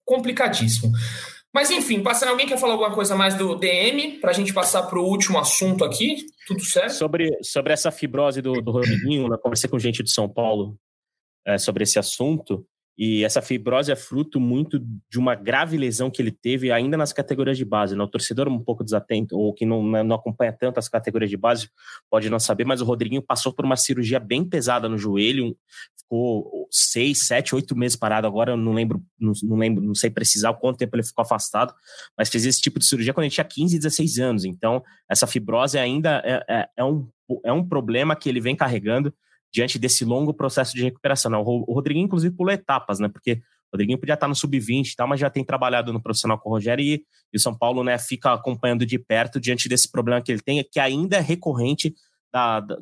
[0.06, 0.92] Complicadíssimo.
[1.54, 4.84] Mas enfim, passando, alguém quer falar alguma coisa mais do DM para a gente passar
[4.84, 6.26] para o último assunto aqui?
[6.48, 6.94] Tudo certo?
[6.94, 9.38] Sobre, sobre essa fibrose do, do Rodriguinho, né?
[9.42, 10.78] conversei com gente de São Paulo
[11.46, 12.66] é, sobre esse assunto.
[12.96, 14.80] E essa fibrose é fruto muito
[15.10, 17.96] de uma grave lesão que ele teve ainda nas categorias de base.
[17.96, 18.04] Né?
[18.04, 21.38] O torcedor um pouco desatento, ou que não, né, não acompanha tanto as categorias de
[21.38, 21.70] base,
[22.10, 25.58] pode não saber, mas o Rodriguinho passou por uma cirurgia bem pesada no joelho,
[25.98, 28.28] ficou seis, sete, oito meses parado.
[28.28, 31.74] Agora eu não lembro, não, não lembro, não sei precisar quanto tempo ele ficou afastado,
[32.16, 34.46] mas fez esse tipo de cirurgia quando ele tinha 15, 16 anos.
[34.46, 37.10] Então, essa fibrose ainda é, é, é um,
[37.44, 39.12] é um problema que ele vem carregando
[39.54, 41.30] diante desse longo processo de recuperação.
[41.30, 41.38] Né?
[41.38, 43.08] O Rodriguinho, inclusive, pulou etapas, né?
[43.08, 46.40] Porque o Rodriguinho podia estar no sub-20 e tal, mas já tem trabalhado no profissional
[46.40, 49.92] com o Rogério e, e o São Paulo né, fica acompanhando de perto diante desse
[49.92, 51.94] problema que ele tem, que ainda é recorrente
[52.32, 52.78] da, da,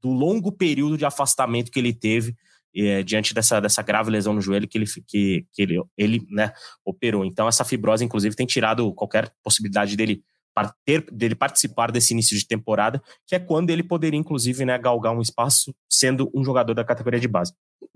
[0.00, 2.34] do longo período de afastamento que ele teve
[2.76, 6.52] é, diante dessa, dessa grave lesão no joelho que ele, que, que ele, ele né,
[6.84, 7.24] operou.
[7.24, 10.22] Então, essa fibrose, inclusive, tem tirado qualquer possibilidade dele
[10.84, 15.16] ter, dele participar desse início de temporada, que é quando ele poderia, inclusive, né, galgar
[15.16, 17.52] um espaço sendo um jogador da categoria de base.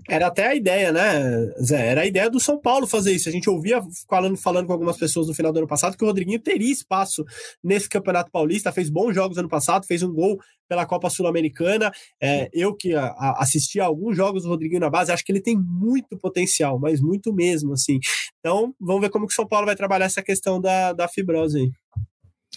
[0.08, 1.88] Era até a ideia, né, Zé?
[1.88, 3.28] Era a ideia do São Paulo fazer isso.
[3.28, 6.06] A gente ouvia falando, falando com algumas pessoas no final do ano passado que o
[6.06, 7.24] Rodriguinho teria espaço
[7.62, 10.38] nesse Campeonato Paulista, fez bons jogos ano passado, fez um gol
[10.68, 11.90] pela Copa Sul-Americana.
[12.20, 15.32] É, eu que a, a, assisti a alguns jogos do Rodriguinho na base, acho que
[15.32, 17.98] ele tem muito potencial, mas muito mesmo, assim.
[18.38, 21.58] Então, vamos ver como que o São Paulo vai trabalhar essa questão da, da fibrose
[21.58, 21.70] aí.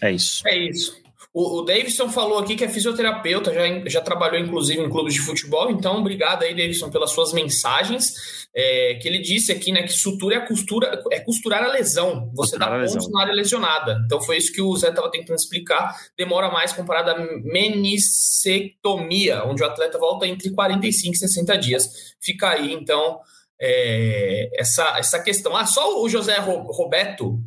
[0.01, 0.47] É isso.
[0.47, 0.99] É isso.
[1.33, 5.21] O, o Davidson falou aqui que é fisioterapeuta, já, já trabalhou inclusive em clubes de
[5.21, 8.41] futebol, então obrigado aí, Davidson, pelas suas mensagens.
[8.53, 12.29] É, que ele disse aqui, né, que sutura é, costura, é costurar a lesão.
[12.33, 14.01] Você costurar dá pontos na área lesionada.
[14.05, 15.95] Então foi isso que o Zé estava tentando explicar.
[16.17, 22.13] Demora mais comparado à meniscectomia, onde o atleta volta entre 45 e 60 dias.
[22.19, 23.21] Fica aí, então,
[23.57, 25.55] é, essa, essa questão.
[25.55, 27.41] Ah, só o José Roberto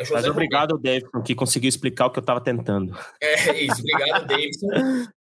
[0.00, 1.04] José Mas obrigado, Roberto.
[1.04, 2.96] Davidson, que conseguiu explicar o que eu estava tentando.
[3.20, 4.66] É isso, obrigado, Davidson.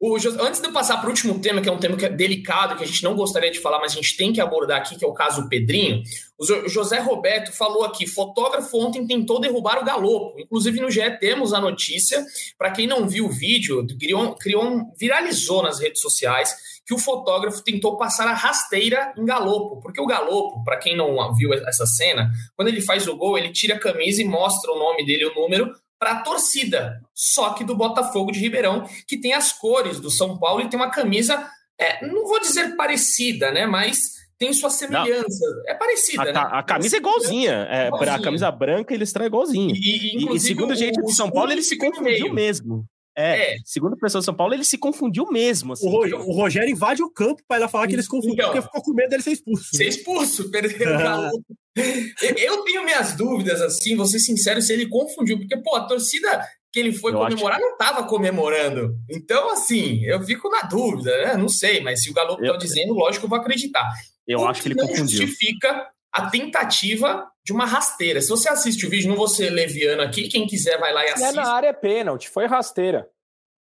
[0.00, 2.08] O, antes de eu passar para o último tema, que é um tema que é
[2.08, 4.96] delicado, que a gente não gostaria de falar, mas a gente tem que abordar aqui,
[4.96, 6.02] que é o caso Pedrinho,
[6.38, 10.38] o José Roberto falou aqui: fotógrafo ontem tentou derrubar o galopo.
[10.40, 12.24] Inclusive no GE temos a notícia.
[12.58, 17.62] Para quem não viu o vídeo, criou, criou, viralizou nas redes sociais que o fotógrafo
[17.62, 19.80] tentou passar a rasteira em galopo.
[19.80, 23.52] Porque o galopo, para quem não viu essa cena, quando ele faz o gol, ele
[23.52, 27.00] tira a camisa e mostra o nome dele, o número, para a torcida.
[27.14, 30.78] Só que do Botafogo de Ribeirão, que tem as cores do São Paulo e tem
[30.78, 33.66] uma camisa, é, não vou dizer parecida, né?
[33.66, 33.98] Mas
[34.36, 35.46] tem sua semelhança.
[35.46, 35.62] Não.
[35.68, 36.32] É parecida, a, né?
[36.34, 37.68] A camisa é igualzinha.
[37.70, 38.14] É, igualzinha.
[38.14, 39.72] A camisa branca ele extrai igualzinho.
[39.76, 42.84] E, e, e segundo o jeito de São Paulo, ele se confundiu mesmo.
[43.16, 45.74] É, é, segundo o pessoal de São Paulo, ele se confundiu mesmo.
[45.74, 45.86] Assim.
[45.86, 48.62] O, o, Rogério invade o campo para ela falar que ele se confundiu então, porque
[48.62, 49.68] ficou com medo dele ser expulso.
[49.76, 50.88] Ser expulso, perdeu
[52.38, 56.46] Eu tenho minhas dúvidas, assim, vou ser sincero, se ele confundiu, porque, pô, a torcida
[56.70, 57.66] que ele foi eu comemorar acho...
[57.66, 58.96] não estava comemorando.
[59.10, 61.36] Então, assim, eu fico na dúvida, né?
[61.36, 63.90] Não sei, mas se o Galo está dizendo, lógico, eu vou acreditar.
[64.26, 65.18] Eu o acho que ele não confundiu.
[65.18, 68.20] justifica a tentativa de uma rasteira.
[68.20, 71.08] Se você assiste o vídeo, não vou ser leviano aqui, quem quiser vai lá e
[71.08, 71.32] assiste.
[71.32, 73.08] Se é na área é pênalti, foi rasteira.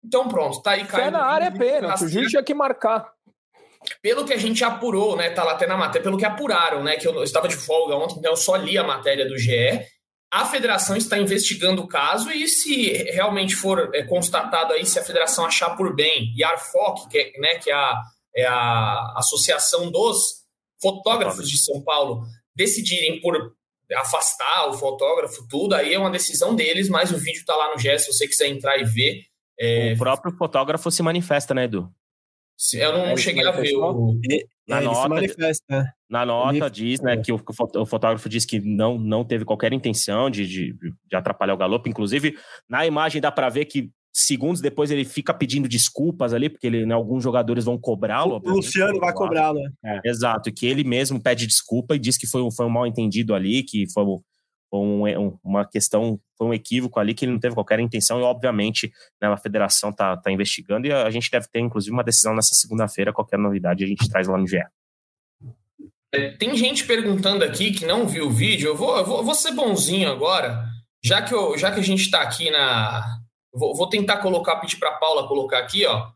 [0.04, 1.04] Então pronto, tá aí caindo.
[1.04, 3.12] Se é na área é pênalti, o juiz tinha que marcar.
[4.02, 6.96] Pelo que a gente apurou, né, tá lá até na matéria, pelo que apuraram, né,
[6.96, 9.86] que eu estava de folga ontem, então eu só li a matéria do GE,
[10.32, 15.04] a federação está investigando o caso e se realmente for é, constatado aí, se a
[15.04, 18.02] federação achar por bem, e a ARFOC, que é, né, que é a,
[18.36, 20.46] é a Associação dos
[20.82, 22.24] Fotógrafos de São Paulo,
[22.58, 23.56] decidirem por
[23.96, 27.80] afastar o fotógrafo, tudo, aí é uma decisão deles, mas o vídeo está lá no
[27.80, 29.24] GE, se você quiser entrar e ver.
[29.58, 29.94] É...
[29.94, 31.90] O próprio fotógrafo se manifesta, né, Edu?
[32.74, 34.20] Eu não é, cheguei a ver o...
[34.68, 37.40] Na, é, nota, na nota diz né, que o,
[37.76, 41.90] o, fotógrafo diz que não, não teve qualquer intenção de, de, de atrapalhar o galope.
[41.90, 42.36] Inclusive,
[42.68, 43.90] na imagem dá para ver que
[44.20, 48.42] segundos depois ele fica pedindo desculpas ali, porque ele, né, alguns jogadores vão cobrá-lo.
[48.44, 49.60] O Luciano vai cobrá-lo.
[49.86, 50.02] É.
[50.04, 53.36] Exato, que ele mesmo pede desculpa e diz que foi um, foi um mal entendido
[53.36, 54.04] ali, que foi
[54.74, 58.92] um, uma questão, foi um equívoco ali que ele não teve qualquer intenção e, obviamente,
[59.22, 62.56] né, a federação está tá investigando e a gente deve ter, inclusive, uma decisão nessa
[62.56, 63.14] segunda-feira.
[63.14, 64.58] Qualquer novidade a gente traz lá no GE.
[66.12, 68.70] É, tem gente perguntando aqui que não viu o vídeo.
[68.70, 70.66] Eu vou, eu vou, eu vou ser bonzinho agora,
[71.04, 73.20] já que, eu, já que a gente está aqui na,
[73.54, 76.12] Vou, vou tentar colocar, pedir para Paula colocar aqui, ó.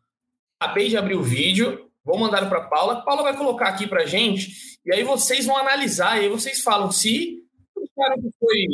[0.59, 3.03] Acabei de abrir o vídeo, vou mandar para Paula.
[3.03, 4.51] Paula vai colocar aqui para gente
[4.85, 7.41] e aí vocês vão analisar e aí vocês falam se
[7.73, 8.67] que foi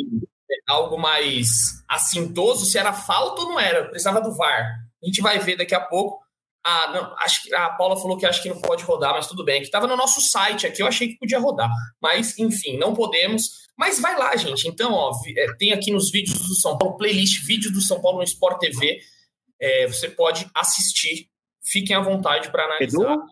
[0.66, 1.48] algo mais
[1.88, 4.78] assintoso, se era falta ou não era, precisava do VAR.
[5.02, 6.22] A gente vai ver daqui a pouco.
[6.70, 9.42] Ah, não, acho que a Paula falou que acho que não pode rodar, mas tudo
[9.42, 9.60] bem.
[9.60, 11.70] Que estava no nosso site aqui, eu achei que podia rodar.
[12.00, 13.44] Mas, enfim, não podemos.
[13.74, 14.68] Mas vai lá, gente.
[14.68, 18.18] Então, ó, é, tem aqui nos vídeos do São Paulo, playlist vídeos do São Paulo
[18.18, 19.00] no Sport TV.
[19.58, 21.30] É, você pode assistir.
[21.64, 23.12] Fiquem à vontade para analisar.
[23.12, 23.22] Edu?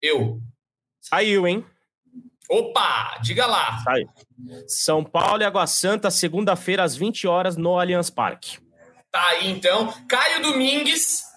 [0.00, 0.40] Eu.
[1.00, 1.66] Saiu, hein?
[2.48, 3.78] Opa, diga lá.
[3.82, 4.08] Saiu.
[4.68, 8.58] São Paulo e Água Santa, segunda-feira, às 20 horas, no Allianz Parque.
[9.10, 9.92] Tá aí, então.
[10.08, 11.27] Caio Domingues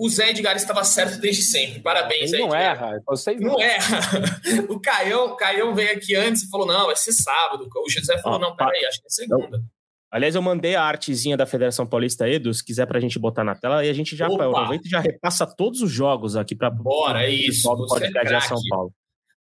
[0.00, 1.80] o Zé Edgar estava certo desde sempre.
[1.80, 3.02] Parabéns, Ele não erra.
[3.06, 4.00] Vocês não, não erra.
[4.70, 7.68] O Caião, o Caião veio aqui antes e falou: não, vai ser sábado.
[7.70, 9.62] O José falou: ah, não, peraí, acho que é segunda.
[10.10, 13.54] Aliás, eu mandei a artezinha da Federação Paulista Edu, se quiser pra gente botar na
[13.54, 17.24] tela, e a gente já aproveita e já repassa todos os jogos aqui para Bora,
[17.24, 17.68] é isso.
[17.76, 18.92] Você é São Paulo.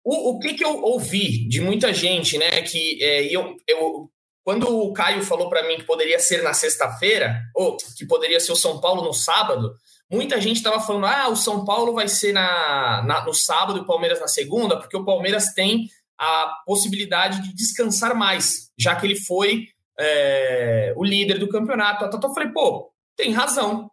[0.04, 2.62] O, o que, que eu ouvi de muita gente, né?
[2.64, 4.12] Que é, eu, eu,
[4.44, 8.52] quando o Caio falou para mim que poderia ser na sexta-feira, ou que poderia ser
[8.52, 9.74] o São Paulo no sábado,
[10.12, 13.82] Muita gente estava falando, ah, o São Paulo vai ser na, na, no sábado e
[13.82, 15.88] o Palmeiras na segunda, porque o Palmeiras tem
[16.18, 19.68] a possibilidade de descansar mais, já que ele foi
[20.00, 22.06] é, o líder do campeonato.
[22.06, 23.90] Então eu falei, pô, tem razão.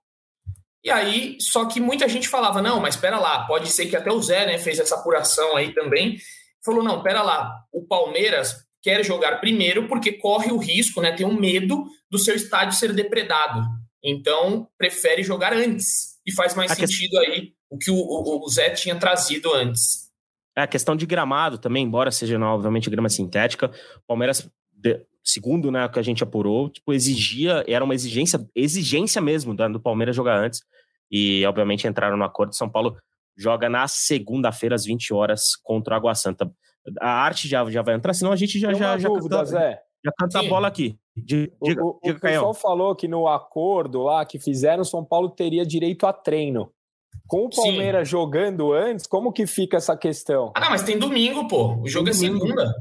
[0.82, 4.10] E aí, só que muita gente falava, não, mas espera lá, pode ser que até
[4.10, 6.16] o Zé né, fez essa apuração aí também.
[6.64, 11.26] Falou, não, espera lá, o Palmeiras quer jogar primeiro porque corre o risco, né, tem
[11.26, 13.60] um medo do seu estádio ser depredado.
[14.06, 16.16] Então, prefere jogar antes.
[16.24, 17.18] E faz mais a sentido que...
[17.18, 20.06] aí o que o, o, o, Zé tinha trazido antes.
[20.56, 23.66] É a questão de gramado também, embora seja, obviamente, grama sintética.
[23.96, 24.48] O Palmeiras,
[25.24, 29.80] segundo né, o que a gente apurou, tipo, exigia, era uma exigência, exigência mesmo do
[29.80, 30.60] Palmeiras jogar antes.
[31.10, 32.54] E, obviamente, entraram no acordo.
[32.54, 32.96] São Paulo
[33.36, 36.50] joga na segunda-feira, às 20 horas, contra o Água Santa.
[37.00, 38.72] A arte já, já vai entrar, senão a gente já.
[38.72, 39.85] já, já dúvida, Zé.
[40.06, 40.46] Já canta Sim.
[40.46, 40.96] a bola aqui.
[41.16, 45.66] Diga, o, diga, o pessoal falou que no acordo lá que fizeram, São Paulo teria
[45.66, 46.70] direito a treino.
[47.26, 48.12] Com o Palmeiras Sim.
[48.12, 50.52] jogando antes, como que fica essa questão?
[50.54, 51.80] Ah, não, mas tem domingo, pô.
[51.80, 52.46] O jogo tem é domingo.
[52.46, 52.72] segunda.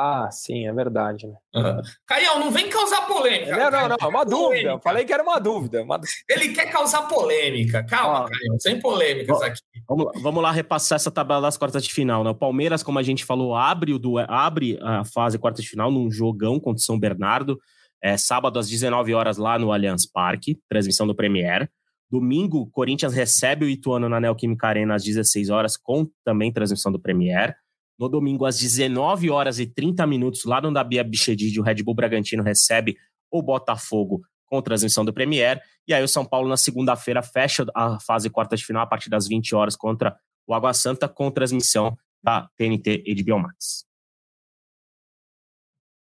[0.00, 1.34] Ah, sim, é verdade, né?
[1.56, 1.82] Uhum.
[2.06, 3.56] Caião, não vem causar polêmica.
[3.56, 4.70] Não, não, não, é uma dúvida.
[4.70, 5.82] Eu falei que era uma dúvida.
[5.82, 6.00] Uma...
[6.28, 7.82] Ele quer causar polêmica.
[7.82, 8.28] Calma, ah.
[8.30, 9.60] Caião, sem polêmicas aqui.
[9.88, 12.22] Vamos lá, vamos lá repassar essa tabela das quartas de final.
[12.22, 12.30] Né?
[12.30, 16.08] O Palmeiras, como a gente falou, abre, o abre a fase quartas de final num
[16.12, 17.58] jogão contra o São Bernardo.
[18.00, 21.68] É, sábado às 19 horas lá no Allianz Parque, transmissão do Premier.
[22.08, 27.00] Domingo, Corinthians recebe o Ituano na Neoquímica Arena às 16 horas, com também transmissão do
[27.00, 27.56] Premier.
[27.98, 31.94] No domingo, às 19 horas e 30 minutos, lá no Dabia Bichedid, o Red Bull
[31.94, 32.96] Bragantino recebe
[33.30, 35.60] o Botafogo com transmissão do Premier.
[35.86, 39.10] E aí o São Paulo, na segunda-feira, fecha a fase quarta de final a partir
[39.10, 43.86] das 20 horas contra o Água Santa, com transmissão da TNT e de Biomax.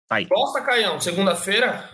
[0.06, 0.26] Tá aí.
[0.26, 1.88] Posta, Caião, segunda-feira?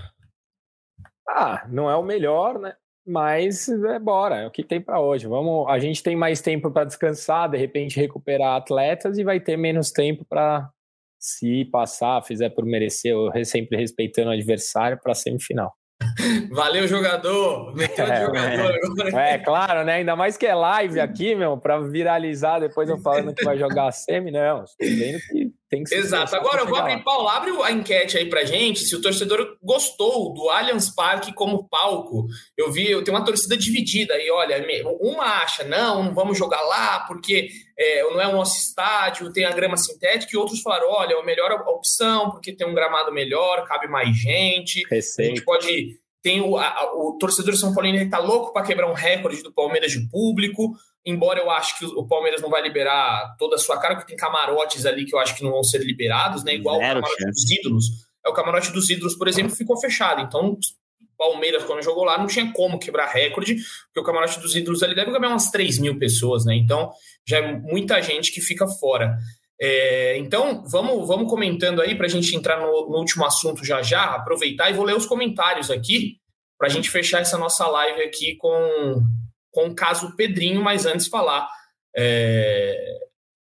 [1.29, 2.75] Ah, não é o melhor, né?
[3.11, 5.27] Mas é bora, é o que tem para hoje.
[5.27, 9.57] Vamos, a gente tem mais tempo para descansar, de repente recuperar atletas e vai ter
[9.57, 10.71] menos tempo para
[11.19, 15.75] se passar, fizer por merecer, sempre respeitando o adversário para semifinal.
[16.51, 17.75] Valeu, jogador!
[17.75, 19.95] Meteu é, jogador é, é, claro, né?
[19.95, 23.89] Ainda mais que é live aqui, meu, para viralizar depois eu falando que vai jogar
[23.89, 24.65] a semi, não.
[24.81, 26.35] Vendo que tem que Exato.
[26.35, 30.35] Agora eu vou abrir, Paulo, abre a enquete aí pra gente se o torcedor gostou
[30.35, 32.27] do Allianz Parque como palco.
[32.57, 34.65] Eu vi, eu tenho uma torcida dividida aí, olha,
[35.01, 37.49] uma acha, não, não vamos jogar lá porque
[37.79, 41.21] é, não é o nosso estádio, tem a grama sintética, e outros falaram, olha, é
[41.21, 45.33] a melhor opção porque tem um gramado melhor, cabe mais gente, Receita.
[45.33, 48.95] a gente pode tem o, a, o torcedor São Paulino está louco para quebrar um
[48.95, 53.57] recorde do Palmeiras de público, embora eu acho que o Palmeiras não vai liberar toda
[53.57, 56.45] a sua cara, porque tem camarotes ali que eu acho que não vão ser liberados,
[56.45, 56.55] né?
[56.55, 57.85] Igual Zero o camarote dos ídolos.
[58.25, 60.21] É, o camarote dos ídolos, por exemplo, ficou fechado.
[60.21, 60.59] Então, o
[61.17, 63.57] Palmeiras, quando jogou lá, não tinha como quebrar recorde,
[63.87, 66.55] porque o camarote dos ídolos ali deve caber umas 3 mil pessoas, né?
[66.55, 66.91] Então,
[67.27, 69.17] já é muita gente que fica fora.
[69.63, 73.83] É, então, vamos, vamos comentando aí para a gente entrar no, no, último assunto já
[73.83, 76.17] já, aproveitar e vou ler os comentários aqui
[76.59, 79.03] para a gente fechar essa nossa live aqui com,
[79.51, 81.47] com o caso Pedrinho, mas antes falar
[81.95, 82.75] é,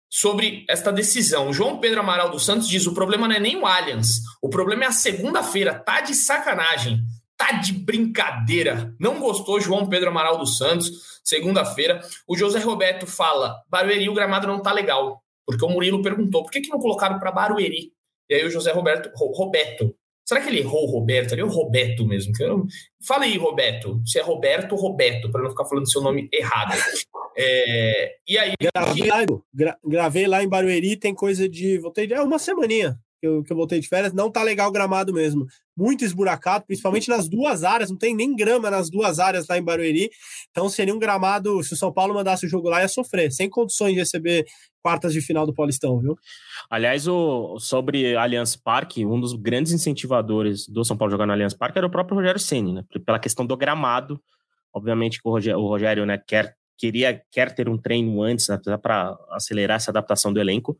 [0.09, 1.53] sobre esta decisão.
[1.53, 4.83] João Pedro Amaral dos Santos diz: o problema não é nem o Allianz, o problema
[4.85, 6.99] é a segunda-feira, tá de sacanagem.
[7.37, 8.93] Tá de brincadeira.
[8.99, 10.91] Não gostou, João Pedro Amaral dos Santos,
[11.23, 12.01] segunda-feira.
[12.27, 15.23] O José Roberto fala: Barueri, o gramado não tá legal.
[15.49, 17.91] Porque o Murilo perguntou por que, que não colocaram para Barueri?
[18.29, 21.31] E aí o José Roberto, Roberto, será que ele errou o Roberto?
[21.31, 22.31] Ele é o Roberto mesmo.
[22.39, 22.67] Eu...
[23.03, 26.77] Fala aí, Roberto, se é Roberto ou Roberto, para não ficar falando seu nome errado.
[27.35, 28.17] É...
[28.27, 28.53] E aí.
[28.75, 31.79] Gravei lá, gra, gravei lá em Barueri, tem coisa de.
[31.79, 32.95] Voltei é uma semaninha.
[33.19, 35.47] que eu, que eu voltei de férias, não tá legal o gramado mesmo.
[35.75, 39.63] Muito esburacado, principalmente nas duas áreas, não tem nem grama nas duas áreas lá em
[39.63, 40.11] Barueri.
[40.51, 43.49] Então seria um gramado, se o São Paulo mandasse o jogo lá, ia sofrer, sem
[43.49, 44.45] condições de receber
[44.81, 46.15] quartas de final do Paulistão, viu?
[46.69, 51.53] Aliás, o, sobre Allianz Parque, um dos grandes incentivadores do São Paulo jogar no Allianz
[51.53, 52.83] Parque era o próprio Rogério Ceni, né?
[53.05, 54.21] Pela questão do gramado.
[54.73, 58.59] Obviamente que o Rogério, o Rogério né, quer, queria, quer ter um treino antes, né,
[58.81, 60.77] para acelerar essa adaptação do elenco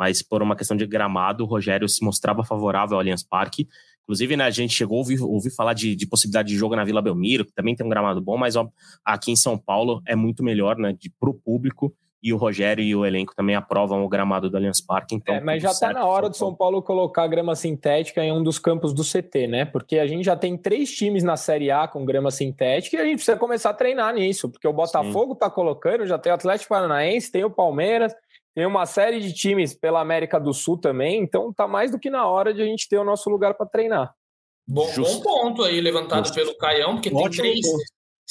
[0.00, 3.68] mas por uma questão de gramado, o Rogério se mostrava favorável ao Allianz Parque.
[4.04, 6.84] Inclusive, né, a gente chegou a ouvir, ouvir falar de, de, possibilidade de jogo na
[6.84, 8.66] Vila Belmiro, que também tem um gramado bom, mas ó,
[9.04, 12.94] aqui em São Paulo é muito melhor né, para o público e o Rogério e
[12.94, 15.14] o elenco também aprovam o gramado do Allianz Parque.
[15.14, 18.42] Então, é, mas já está na hora do São Paulo colocar grama sintética em um
[18.42, 19.64] dos campos do CT, né?
[19.64, 23.04] Porque a gente já tem três times na Série A com grama sintética e a
[23.04, 26.68] gente precisa começar a treinar nisso, porque o Botafogo está colocando, já tem o Atlético
[26.68, 28.14] Paranaense, tem o Palmeiras,
[28.54, 32.10] tem uma série de times pela América do Sul também, então tá mais do que
[32.10, 34.14] na hora de a gente ter o nosso lugar para treinar.
[34.68, 36.34] Bom, bom, ponto aí levantado Justo.
[36.34, 37.82] pelo Caião, porque Ótimo tem três, ponto.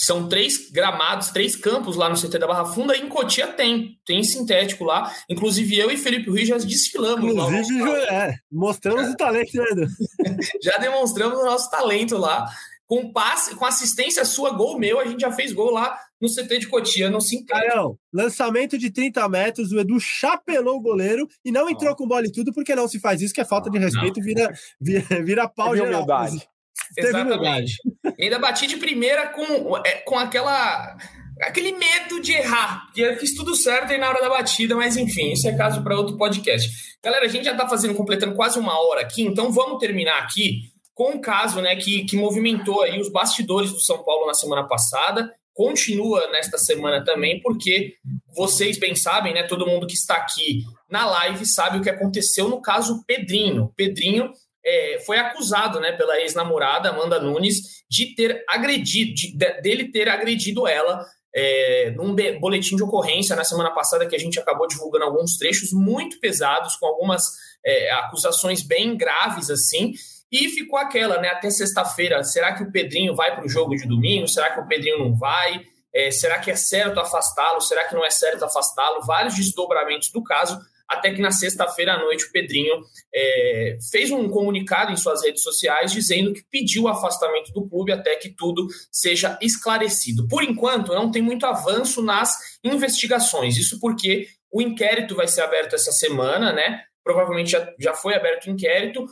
[0.01, 3.99] São três gramados, três campos lá no CT da Barra Funda, e em Cotia tem,
[4.05, 5.13] tem sintético lá.
[5.29, 8.27] Inclusive eu e Felipe Ruiz já desfilamos Inclusive, lá.
[8.27, 9.09] É, mostramos é.
[9.09, 9.87] o talento, né,
[10.63, 12.47] Já demonstramos o nosso talento lá.
[12.87, 16.59] Com passe, com assistência sua, gol meu, a gente já fez gol lá no CT
[16.59, 17.99] de Cotia, no Sintético.
[18.11, 22.31] lançamento de 30 metros, o Edu chapelou o goleiro e não entrou com bola e
[22.31, 25.75] tudo, porque não se faz isso, que é falta de respeito, vira, vira, vira pau
[25.75, 26.49] de humildade.
[26.97, 27.77] Exatamente.
[28.19, 30.97] Ainda bati de primeira com, é, com aquela
[31.41, 34.97] aquele medo de errar, porque eu fiz tudo certo aí na hora da batida, mas
[34.97, 36.69] enfim, isso é caso para outro podcast.
[37.01, 40.63] Galera, a gente já está fazendo, completando quase uma hora aqui, então vamos terminar aqui
[40.93, 44.67] com um caso né, que, que movimentou aí os bastidores do São Paulo na semana
[44.67, 47.95] passada continua nesta semana também, porque
[48.33, 49.43] vocês bem sabem, né?
[49.43, 53.69] Todo mundo que está aqui na live sabe o que aconteceu no caso Pedrinho.
[53.75, 54.31] Pedrinho
[54.69, 60.67] é, foi acusado, né, pela ex-namorada Amanda Nunes de ter agredido, de, dele ter agredido
[60.67, 61.03] ela
[61.35, 65.71] é, num boletim de ocorrência na semana passada que a gente acabou divulgando alguns trechos
[65.71, 67.23] muito pesados com algumas
[67.65, 69.93] é, acusações bem graves assim.
[70.31, 71.29] E ficou aquela, né?
[71.29, 74.27] Até sexta-feira, será que o Pedrinho vai para o jogo de domingo?
[74.27, 75.61] Será que o Pedrinho não vai?
[75.93, 77.61] É, será que é certo afastá-lo?
[77.61, 79.01] Será que não é certo afastá-lo?
[79.05, 80.59] Vários desdobramentos do caso,
[80.89, 82.83] até que na sexta-feira à noite o Pedrinho
[83.13, 87.91] é, fez um comunicado em suas redes sociais dizendo que pediu o afastamento do clube
[87.91, 90.27] até que tudo seja esclarecido.
[90.27, 93.57] Por enquanto, não tem muito avanço nas investigações.
[93.57, 96.81] Isso porque o inquérito vai ser aberto essa semana, né?
[97.03, 99.07] Provavelmente já, já foi aberto o inquérito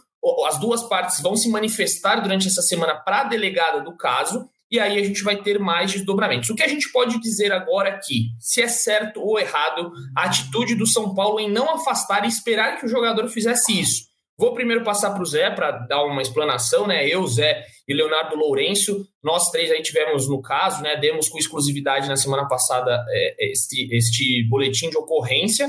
[0.45, 4.79] as duas partes vão se manifestar durante essa semana para a delegada do caso, e
[4.79, 6.49] aí a gente vai ter mais desdobramentos.
[6.49, 10.75] O que a gente pode dizer agora aqui, se é certo ou errado a atitude
[10.75, 14.07] do São Paulo em não afastar e esperar que o jogador fizesse isso.
[14.37, 17.07] Vou primeiro passar para o Zé para dar uma explanação, né?
[17.07, 20.95] Eu, Zé e Leonardo Lourenço, nós três aí tivemos no caso, né?
[20.95, 25.67] Demos com exclusividade na semana passada é, este, este boletim de ocorrência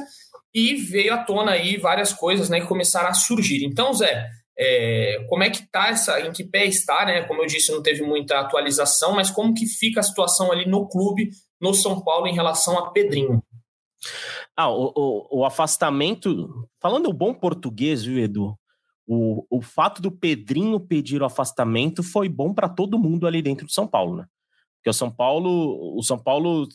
[0.53, 2.61] e veio à tona aí várias coisas, né?
[2.61, 3.65] Que começaram a surgir.
[3.65, 4.29] Então, Zé,
[4.59, 7.23] é, como é que está essa, em que pé está, né?
[7.23, 10.89] Como eu disse, não teve muita atualização, mas como que fica a situação ali no
[10.89, 11.31] clube,
[11.61, 13.43] no São Paulo, em relação a Pedrinho?
[14.57, 18.59] Ah, o, o, o afastamento, falando o bom português, viu, Edu?
[19.07, 23.65] O, o fato do Pedrinho pedir o afastamento foi bom para todo mundo ali dentro
[23.65, 24.27] do São Paulo, né?
[24.77, 26.69] Porque o São Paulo, o São Paulo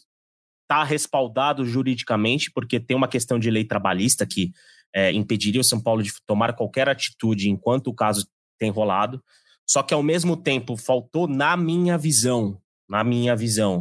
[0.64, 4.52] está respaldado juridicamente, porque tem uma questão de lei trabalhista que
[4.94, 8.28] é, impediria o São Paulo de tomar qualquer atitude enquanto o caso
[8.60, 9.22] tem rolado.
[9.68, 13.80] Só que ao mesmo tempo faltou, na minha visão, na minha visão,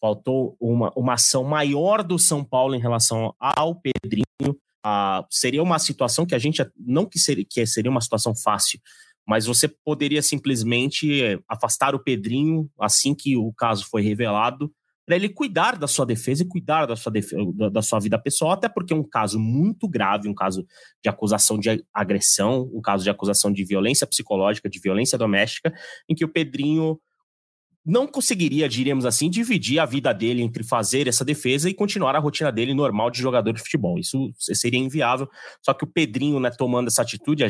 [0.00, 4.56] faltou uma, uma ação maior do São Paulo em relação ao Pedrinho.
[4.84, 8.80] Ah, seria uma situação que a gente não que seria, que seria uma situação fácil,
[9.26, 14.72] mas você poderia simplesmente é, afastar o Pedrinho assim que o caso foi revelado
[15.06, 17.12] para ele cuidar da sua defesa e cuidar da sua,
[17.70, 20.64] da sua vida pessoal, até porque é um caso muito grave, um caso
[21.02, 25.72] de acusação de agressão, um caso de acusação de violência psicológica, de violência doméstica,
[26.08, 27.00] em que o Pedrinho
[27.84, 32.20] não conseguiria, diríamos assim, dividir a vida dele entre fazer essa defesa e continuar a
[32.20, 33.98] rotina dele normal de jogador de futebol.
[33.98, 35.28] Isso seria inviável.
[35.60, 37.48] Só que o Pedrinho, né, tomando essa atitude, a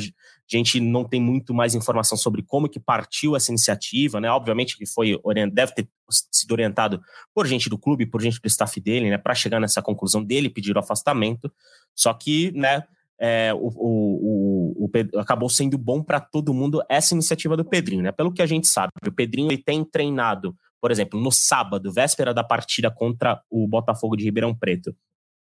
[0.48, 4.30] gente não tem muito mais informação sobre como que partiu essa iniciativa, né?
[4.30, 5.20] Obviamente que foi
[5.52, 5.88] deve ter
[6.30, 7.02] sido orientado
[7.34, 10.48] por gente do clube, por gente do staff dele, né, para chegar nessa conclusão dele
[10.48, 11.52] pedir o afastamento.
[11.94, 12.84] Só que, né,
[13.20, 18.02] é, o, o, o, o, acabou sendo bom para todo mundo essa iniciativa do Pedrinho,
[18.02, 18.12] né?
[18.12, 22.34] Pelo que a gente sabe, o Pedrinho ele tem treinado, por exemplo, no sábado, véspera
[22.34, 24.94] da partida contra o Botafogo de Ribeirão Preto.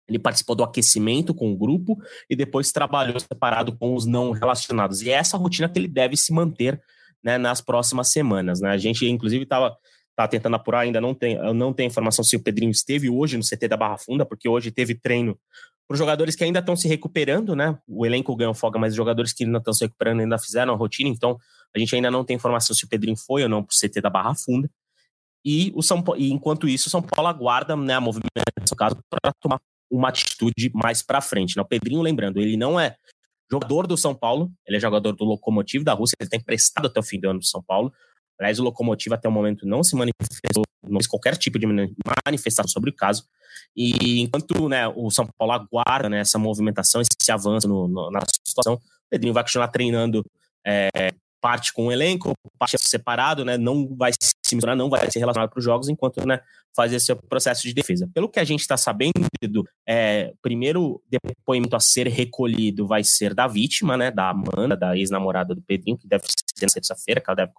[0.08, 1.98] Ele participou do aquecimento com o grupo
[2.30, 5.02] e depois trabalhou separado com os não relacionados.
[5.02, 6.82] E é essa rotina que ele deve se manter
[7.24, 8.60] né, nas próximas semanas.
[8.60, 8.70] Né?
[8.70, 9.78] A gente, inclusive, estava
[10.16, 13.44] tá tentando apurar, ainda não tem, não tem informação se o Pedrinho esteve hoje no
[13.44, 15.38] CT da Barra Funda, porque hoje teve treino
[15.92, 17.78] para os jogadores que ainda estão se recuperando, né?
[17.86, 20.78] O elenco ganhou folga, mas os jogadores que ainda estão se recuperando ainda fizeram a
[20.78, 21.38] rotina, então
[21.76, 24.00] a gente ainda não tem informação se o Pedrinho foi ou não para o CT
[24.00, 24.70] da Barra Funda.
[25.44, 28.96] E, o São Paulo, e enquanto isso, o São Paulo aguarda né, a movimentação caso
[29.10, 29.60] para tomar
[29.92, 31.58] uma atitude mais para frente.
[31.58, 31.62] Né?
[31.62, 32.96] O Pedrinho, lembrando, ele não é
[33.52, 37.02] jogador do São Paulo, ele é jogador do Locomotivo da Rússia, ele tem emprestado até
[37.02, 37.92] o fim do ano do São Paulo.
[38.42, 41.68] Aliás, o Locomotivo até o momento não se manifestou, não fez qualquer tipo de
[42.26, 43.24] manifestação sobre o caso.
[43.76, 48.22] E enquanto né, o São Paulo aguarda né, essa movimentação, esse avanço no, no, na
[48.46, 48.80] situação, o
[49.12, 50.26] Pedrinho vai continuar treinando
[50.66, 50.90] é,
[51.42, 53.58] parte com o elenco, parte separado, né?
[53.58, 56.40] Não vai se misturar, não vai ser relacionado para os jogos enquanto né,
[56.76, 58.10] faz esse processo de defesa.
[58.14, 59.12] Pelo que a gente está sabendo,
[59.88, 64.12] é, primeiro depoimento a ser recolhido vai ser da vítima, né?
[64.12, 67.52] Da Amanda, da ex-namorada do Pedrinho, que deve ser na terça-feira, que ela deve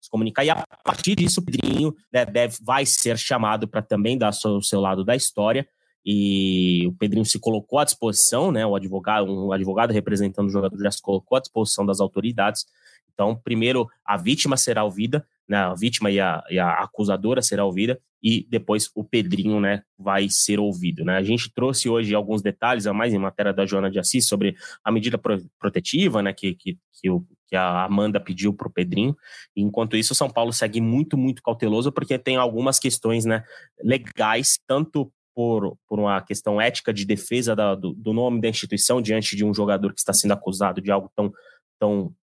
[0.00, 0.44] se comunicar.
[0.44, 4.62] E a partir disso, o Pedrinho né, deve, vai ser chamado para também dar o
[4.62, 5.66] seu lado da história
[6.06, 8.66] e o Pedrinho se colocou à disposição, né?
[8.66, 12.66] O advogado, um advogado representando o jogador já se colocou à disposição das autoridades
[13.14, 17.64] então, primeiro, a vítima será ouvida, né, a vítima e a, e a acusadora será
[17.64, 21.04] ouvida, e depois o Pedrinho né, vai ser ouvido.
[21.04, 21.14] Né?
[21.16, 24.56] A gente trouxe hoje alguns detalhes a mais em matéria da Joana de Assis sobre
[24.82, 25.20] a medida
[25.58, 29.14] protetiva né, que, que, que, o, que a Amanda pediu para o Pedrinho.
[29.54, 33.44] Enquanto isso, o São Paulo segue muito, muito cauteloso, porque tem algumas questões né,
[33.82, 39.02] legais, tanto por, por uma questão ética de defesa da, do, do nome da instituição
[39.02, 41.30] diante de um jogador que está sendo acusado de algo tão,
[41.78, 42.14] tão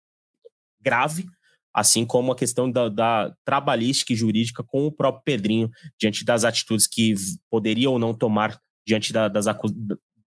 [0.82, 1.26] grave,
[1.74, 6.44] assim como a questão da, da, trabalhística e jurídica com o próprio Pedrinho, diante das
[6.44, 7.14] atitudes que
[7.50, 9.46] poderia ou não tomar diante da, das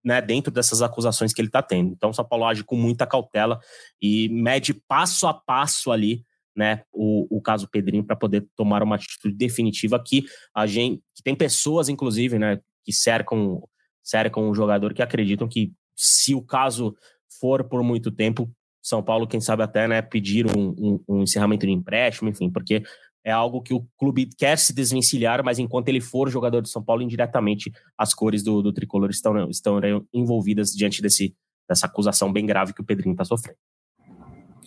[0.03, 1.91] né, dentro dessas acusações que ele está tendo.
[1.91, 3.59] Então, o São Paulo age com muita cautela
[4.01, 6.23] e mede passo a passo ali
[6.55, 10.25] né, o, o caso Pedrinho para poder tomar uma atitude definitiva que
[10.55, 13.61] a gente que tem pessoas, inclusive, né, que cercam
[14.01, 16.95] cercam o jogador que acreditam que se o caso
[17.39, 18.49] for por muito tempo,
[18.85, 22.83] são Paulo, quem sabe até, né, pedir um, um, um encerramento de empréstimo, enfim, porque
[23.23, 26.83] é algo que o clube quer se desvencilhar, mas enquanto ele for jogador de São
[26.83, 29.79] Paulo, indiretamente as cores do, do tricolor estão, estão
[30.13, 31.35] envolvidas diante desse,
[31.67, 33.57] dessa acusação bem grave que o Pedrinho está sofrendo.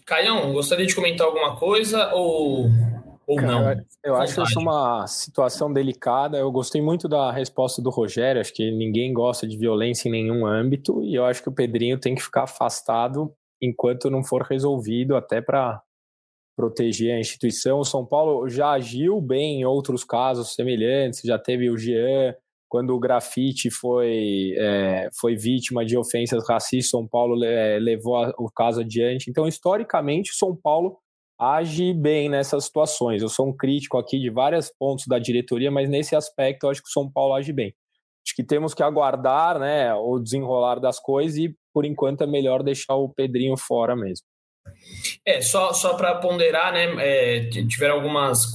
[0.05, 2.66] Caião, gostaria de comentar alguma coisa ou,
[3.25, 3.85] ou Cara, não?
[4.03, 6.39] Eu acho que isso é uma situação delicada.
[6.39, 8.41] Eu gostei muito da resposta do Rogério.
[8.41, 11.05] Acho que ninguém gosta de violência em nenhum âmbito.
[11.05, 15.40] E eu acho que o Pedrinho tem que ficar afastado enquanto não for resolvido, até
[15.40, 15.82] para
[16.56, 17.78] proteger a instituição.
[17.78, 22.34] O São Paulo já agiu bem em outros casos semelhantes, já teve o Jean,
[22.68, 28.34] quando o grafite foi, é, foi vítima de ofensas racistas, São Paulo é, levou a,
[28.38, 29.30] o caso adiante.
[29.30, 30.98] Então, historicamente, o São Paulo
[31.40, 33.22] age bem nessas situações.
[33.22, 36.82] Eu sou um crítico aqui de vários pontos da diretoria, mas nesse aspecto eu acho
[36.82, 37.72] que o São Paulo age bem.
[38.26, 42.64] Acho que temos que aguardar né, o desenrolar das coisas e por enquanto é melhor
[42.64, 44.26] deixar o Pedrinho fora mesmo.
[45.24, 46.93] É, só, só para ponderar, né?
[46.99, 48.51] É, tiveram algumas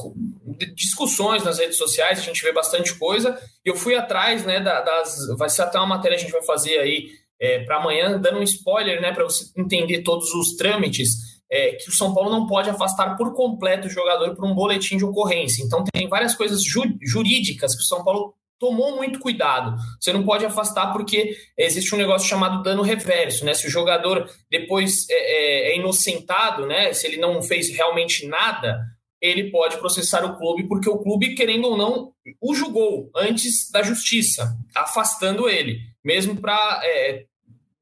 [0.76, 3.40] discussões nas redes sociais, a gente vê bastante coisa.
[3.64, 5.26] Eu fui atrás, né, das.
[5.38, 8.40] Vai ser até uma matéria que a gente vai fazer aí é, para amanhã, dando
[8.40, 11.42] um spoiler, né, para você entender todos os trâmites.
[11.50, 14.98] É, que o São Paulo não pode afastar por completo o jogador por um boletim
[14.98, 15.64] de ocorrência.
[15.64, 18.34] Então, tem várias coisas ju jurídicas que o São Paulo
[18.64, 19.76] tomou muito cuidado.
[20.00, 23.54] Você não pode afastar porque existe um negócio chamado dano reverso, né?
[23.54, 26.94] Se o jogador depois é, é, é inocentado, né?
[26.94, 28.80] Se ele não fez realmente nada,
[29.20, 33.84] ele pode processar o clube porque o clube, querendo ou não, o julgou antes da
[33.84, 37.26] justiça, afastando ele, mesmo para é,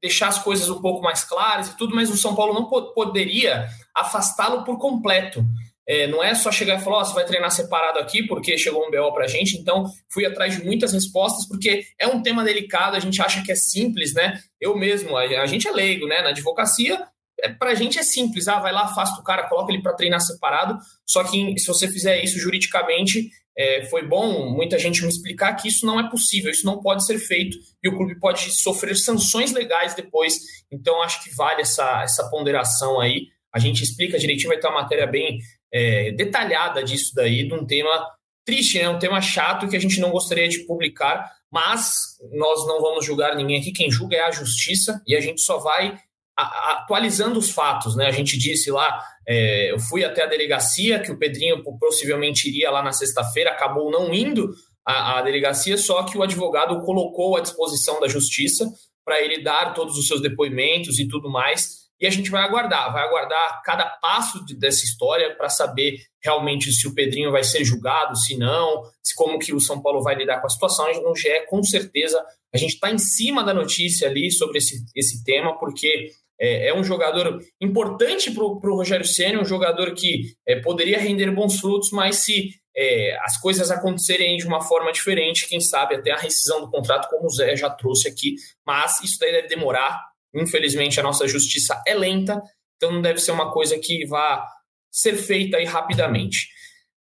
[0.02, 3.68] deixar as coisas um pouco mais claras e tudo, mas o São Paulo não poderia
[3.94, 5.44] afastá-lo por completo.
[5.86, 8.86] É, não é só chegar e falar, oh, você vai treinar separado aqui porque chegou
[8.86, 9.56] um BO pra gente.
[9.56, 13.50] Então, fui atrás de muitas respostas, porque é um tema delicado, a gente acha que
[13.50, 14.40] é simples, né?
[14.60, 16.22] Eu mesmo, a, gente é leigo, né?
[16.22, 17.04] Na advocacia,
[17.40, 18.46] é, pra gente é simples.
[18.46, 20.78] Ah, vai lá, afasta o cara, coloca ele para treinar separado.
[21.04, 25.68] Só que se você fizer isso juridicamente, é, foi bom muita gente me explicar que
[25.68, 29.52] isso não é possível, isso não pode ser feito e o clube pode sofrer sanções
[29.52, 30.38] legais depois.
[30.70, 33.26] Então, acho que vale essa, essa ponderação aí.
[33.54, 35.40] A gente explica direitinho, vai ter uma matéria bem
[35.72, 38.06] é, detalhada disso daí, de um tema
[38.44, 38.88] triste, né?
[38.88, 41.94] um tema chato que a gente não gostaria de publicar, mas
[42.32, 45.58] nós não vamos julgar ninguém aqui, quem julga é a justiça e a gente só
[45.58, 45.98] vai
[46.34, 48.06] atualizando os fatos, né?
[48.06, 52.70] A gente disse lá, é, eu fui até a delegacia que o Pedrinho possivelmente iria
[52.70, 54.50] lá na sexta-feira, acabou não indo,
[54.84, 58.66] à, à delegacia, só que o advogado colocou à disposição da justiça
[59.04, 61.81] para ele dar todos os seus depoimentos e tudo mais.
[62.02, 66.72] E a gente vai aguardar, vai aguardar cada passo de, dessa história para saber realmente
[66.72, 70.16] se o Pedrinho vai ser julgado, se não, se como que o São Paulo vai
[70.16, 70.84] lidar com a situação.
[71.00, 72.20] No GE, com certeza,
[72.52, 76.74] a gente está em cima da notícia ali sobre esse, esse tema, porque é, é
[76.74, 81.92] um jogador importante para o Rogério Senna, um jogador que é, poderia render bons frutos,
[81.92, 86.60] mas se é, as coisas acontecerem de uma forma diferente, quem sabe até a rescisão
[86.60, 88.34] do contrato, como o Zé já trouxe aqui,
[88.66, 92.40] mas isso daí deve demorar, Infelizmente, a nossa justiça é lenta,
[92.76, 94.46] então não deve ser uma coisa que vá
[94.90, 96.48] ser feita aí rapidamente.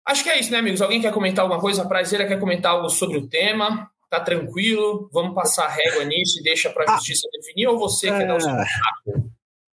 [0.07, 0.81] Acho que é isso, né, amigos?
[0.81, 1.83] Alguém quer comentar alguma coisa?
[1.83, 3.91] A Prazeira quer comentar algo sobre o tema?
[4.09, 5.11] Tá tranquilo?
[5.12, 7.66] Vamos passar a régua nisso e deixa para a ah, justiça definir?
[7.66, 8.18] Ou você é...
[8.18, 8.53] quer dar o seu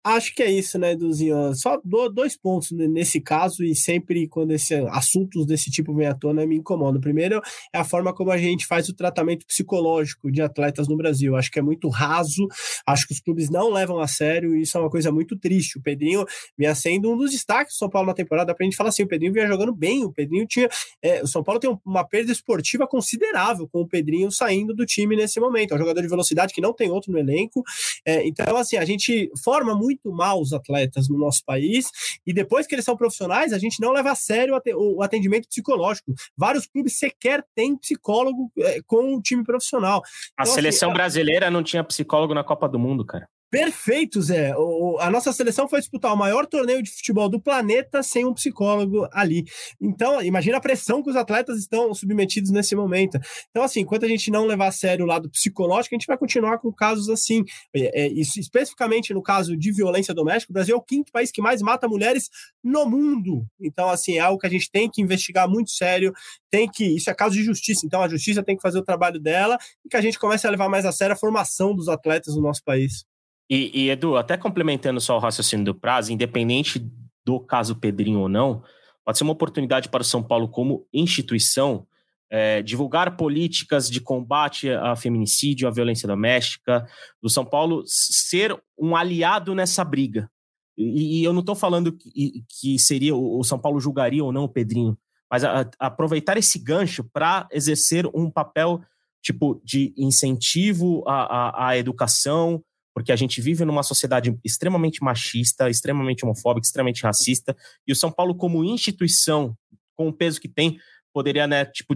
[0.02, 1.54] Acho que é isso, né, Duzinho?
[1.54, 6.46] Só dois pontos nesse caso, e sempre quando esse, assuntos desse tipo vem à tona,
[6.46, 6.98] me incomodam.
[6.98, 7.38] Primeiro
[7.70, 11.36] é a forma como a gente faz o tratamento psicológico de atletas no Brasil.
[11.36, 12.48] Acho que é muito raso,
[12.86, 15.78] acho que os clubes não levam a sério, e isso é uma coisa muito triste.
[15.78, 16.24] O Pedrinho
[16.56, 19.08] vinha sendo um dos destaques do São Paulo na temporada, pra gente falar assim: o
[19.08, 20.68] Pedrinho vinha jogando bem, o Pedrinho tinha.
[21.02, 25.14] É, o São Paulo tem uma perda esportiva considerável com o Pedrinho saindo do time
[25.14, 25.72] nesse momento.
[25.72, 27.62] É um jogador de velocidade que não tem outro no elenco.
[28.06, 31.90] É, então, assim, a gente forma muito muito mal os atletas no nosso país
[32.26, 36.14] e depois que eles são profissionais, a gente não leva a sério o atendimento psicológico.
[36.36, 40.02] Vários clubes sequer têm psicólogo é, com o time profissional.
[40.36, 43.28] A então, seleção assim, brasileira não tinha psicólogo na Copa do Mundo, cara.
[43.50, 44.54] Perfeito, Zé.
[44.56, 48.32] O, a nossa seleção foi disputar o maior torneio de futebol do planeta sem um
[48.32, 49.44] psicólogo ali.
[49.80, 53.18] Então, imagina a pressão que os atletas estão submetidos nesse momento.
[53.50, 56.16] Então, assim, enquanto a gente não levar a sério o lado psicológico, a gente vai
[56.16, 57.42] continuar com casos assim.
[57.74, 61.32] É, é, isso, especificamente no caso de violência doméstica, o Brasil é o quinto país
[61.32, 62.30] que mais mata mulheres
[62.62, 63.44] no mundo.
[63.60, 66.12] Então, assim, é algo que a gente tem que investigar muito sério.
[66.48, 66.84] Tem que.
[66.84, 67.84] Isso é caso de justiça.
[67.84, 70.50] Então, a justiça tem que fazer o trabalho dela e que a gente comece a
[70.50, 73.10] levar mais a sério a formação dos atletas no nosso país.
[73.50, 76.78] E, e, Edu, até complementando só o raciocínio do prazo, independente
[77.26, 78.62] do caso Pedrinho ou não,
[79.04, 81.84] pode ser uma oportunidade para o São Paulo, como instituição,
[82.30, 86.86] é, divulgar políticas de combate a feminicídio, à violência doméstica,
[87.20, 90.30] do São Paulo ser um aliado nessa briga.
[90.78, 94.44] E, e eu não estou falando que, que, seria o São Paulo julgaria ou não
[94.44, 94.96] o Pedrinho,
[95.28, 98.80] mas a, a aproveitar esse gancho para exercer um papel
[99.20, 102.62] tipo de incentivo à, à, à educação,
[103.00, 108.12] porque a gente vive numa sociedade extremamente machista, extremamente homofóbica, extremamente racista, e o São
[108.12, 109.56] Paulo, como instituição,
[109.96, 110.78] com o peso que tem,
[111.14, 111.94] poderia, né, tipo,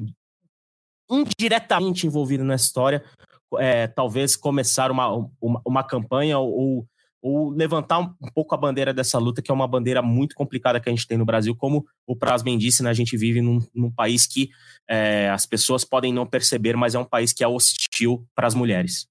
[1.10, 3.04] indiretamente envolvido nessa história,
[3.58, 6.88] é, talvez começar uma, uma, uma campanha ou,
[7.20, 10.88] ou levantar um, pouco a bandeira dessa luta, que é uma bandeira muito complicada que
[10.88, 11.54] a gente tem no Brasil.
[11.54, 14.48] Como o Prasmen disse, né, a gente vive num, num país que
[14.88, 18.54] é, as pessoas podem não perceber, mas é um país que é hostil para as
[18.54, 19.06] mulheres.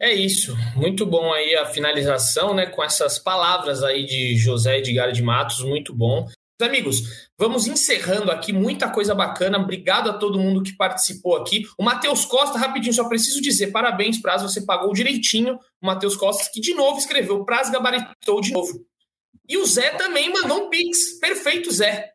[0.00, 5.12] É isso, muito bom aí a finalização, né, com essas palavras aí de José Edgar
[5.12, 6.28] de Matos, muito bom.
[6.58, 9.58] Amigos, vamos encerrando aqui, muita coisa bacana.
[9.58, 11.64] Obrigado a todo mundo que participou aqui.
[11.78, 15.58] O Matheus Costa, rapidinho, só preciso dizer parabéns, Praz, você pagou direitinho.
[15.82, 18.86] O Matheus Costa, que de novo escreveu, Praz gabaritou de novo.
[19.46, 21.18] E o Zé também mandou um pix.
[21.20, 22.10] Perfeito, Zé.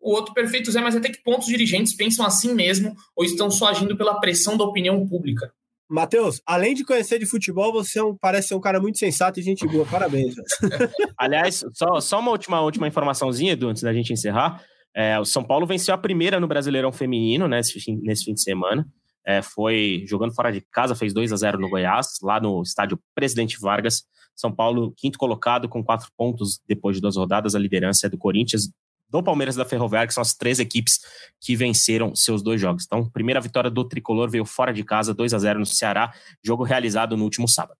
[0.00, 3.68] O outro perfeito Zé, mas até que pontos dirigentes pensam assim mesmo ou estão só
[3.68, 5.52] agindo pela pressão da opinião pública?
[5.88, 9.40] Matheus, além de conhecer de futebol, você é um, parece ser um cara muito sensato
[9.40, 9.86] e gente boa.
[9.86, 10.34] Parabéns.
[11.16, 14.62] Aliás, só, só uma última, última informaçãozinha, Edu, antes da gente encerrar.
[14.94, 18.34] É, o São Paulo venceu a primeira no Brasileirão Feminino né, nesse, fim, nesse fim
[18.34, 18.86] de semana.
[19.26, 22.98] É, foi jogando fora de casa, fez 2 a 0 no Goiás, lá no estádio
[23.14, 24.04] Presidente Vargas.
[24.34, 27.54] São Paulo, quinto colocado, com quatro pontos depois de duas rodadas.
[27.54, 28.70] A liderança é do Corinthians,
[29.08, 31.00] do Palmeiras e da Ferroviária, que são as três equipes
[31.40, 32.84] que venceram seus dois jogos.
[32.86, 36.64] Então, primeira vitória do Tricolor veio fora de casa, 2 a 0 no Ceará, jogo
[36.64, 37.78] realizado no último sábado.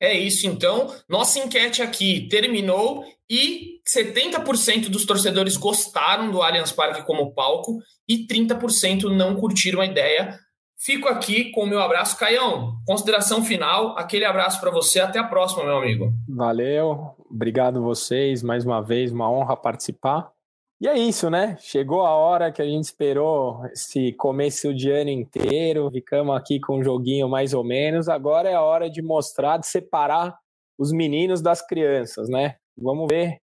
[0.00, 0.94] É isso, então.
[1.08, 7.78] Nossa enquete aqui terminou e 70% dos torcedores gostaram do Allianz Parque como palco
[8.08, 10.38] e 30% não curtiram a ideia.
[10.82, 12.18] Fico aqui com o meu abraço.
[12.18, 14.98] Caião, consideração final, aquele abraço para você.
[14.98, 16.10] Até a próxima, meu amigo.
[16.26, 20.32] Valeu, obrigado vocês mais uma vez, uma honra participar.
[20.80, 21.58] E é isso, né?
[21.60, 26.78] Chegou a hora que a gente esperou esse começo de ano inteiro, ficamos aqui com
[26.78, 28.08] um joguinho mais ou menos.
[28.08, 30.34] Agora é a hora de mostrar, de separar
[30.78, 32.56] os meninos das crianças, né?
[32.74, 33.38] Vamos ver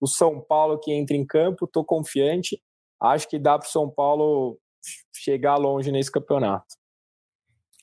[0.00, 2.62] o São Paulo que entra em campo, tô confiante.
[2.98, 4.56] Acho que dá para o São Paulo
[5.12, 6.74] chegar longe nesse campeonato.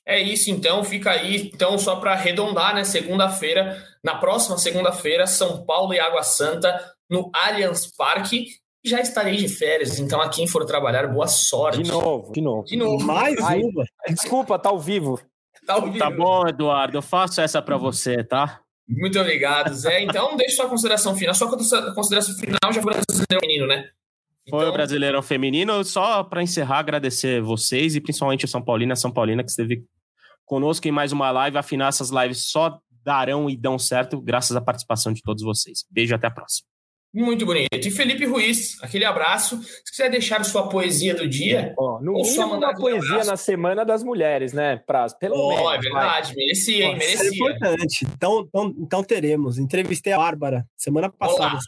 [0.04, 1.50] É isso, então, fica aí.
[1.54, 2.84] Então, só para arredondar, né?
[2.84, 8.46] Segunda-feira, na próxima segunda-feira, São Paulo e Água Santa no Allianz Parque.
[8.84, 11.82] já estarei de férias, então a quem for trabalhar, boa sorte.
[11.82, 12.64] De novo, de novo.
[12.64, 13.04] De novo.
[13.04, 13.84] Mais Ai, uma.
[14.08, 15.20] Desculpa, tá ao vivo.
[15.66, 15.98] Tá, ouvindo?
[15.98, 18.60] Tá bom, Eduardo, eu faço essa para você, tá?
[18.88, 20.02] Muito obrigado, Zé.
[20.02, 21.34] Então, deixa sua consideração final.
[21.34, 21.48] Sua
[21.94, 23.88] consideração final já foi brasileiro menino, né?
[24.48, 25.84] Foi Então, o Brasileirão Feminino.
[25.84, 29.50] Só para encerrar, agradecer vocês e principalmente o São Paulino e a São Paulina que
[29.50, 29.84] esteve
[30.44, 31.58] conosco em mais uma live.
[31.58, 35.84] Afinal, essas lives só darão e dão certo graças à participação de todos vocês.
[35.90, 36.66] Beijo e até a próxima.
[37.12, 37.68] Muito bonito.
[37.74, 39.60] E Felipe Ruiz, aquele abraço.
[39.62, 43.30] Se quiser deixar sua poesia do dia, Ó, no Ou só mandar uma poesia abraço.
[43.30, 45.12] na Semana das Mulheres, né, Praz?
[45.14, 45.62] Pelo oh, menos.
[45.62, 45.78] é vai.
[45.80, 46.96] verdade, merecia, hein?
[46.98, 47.34] Isso é Merecia.
[47.34, 48.06] importante.
[48.14, 49.58] Então, então, então teremos.
[49.58, 51.54] Entrevistei a Bárbara semana passada.
[51.54, 51.60] Olá.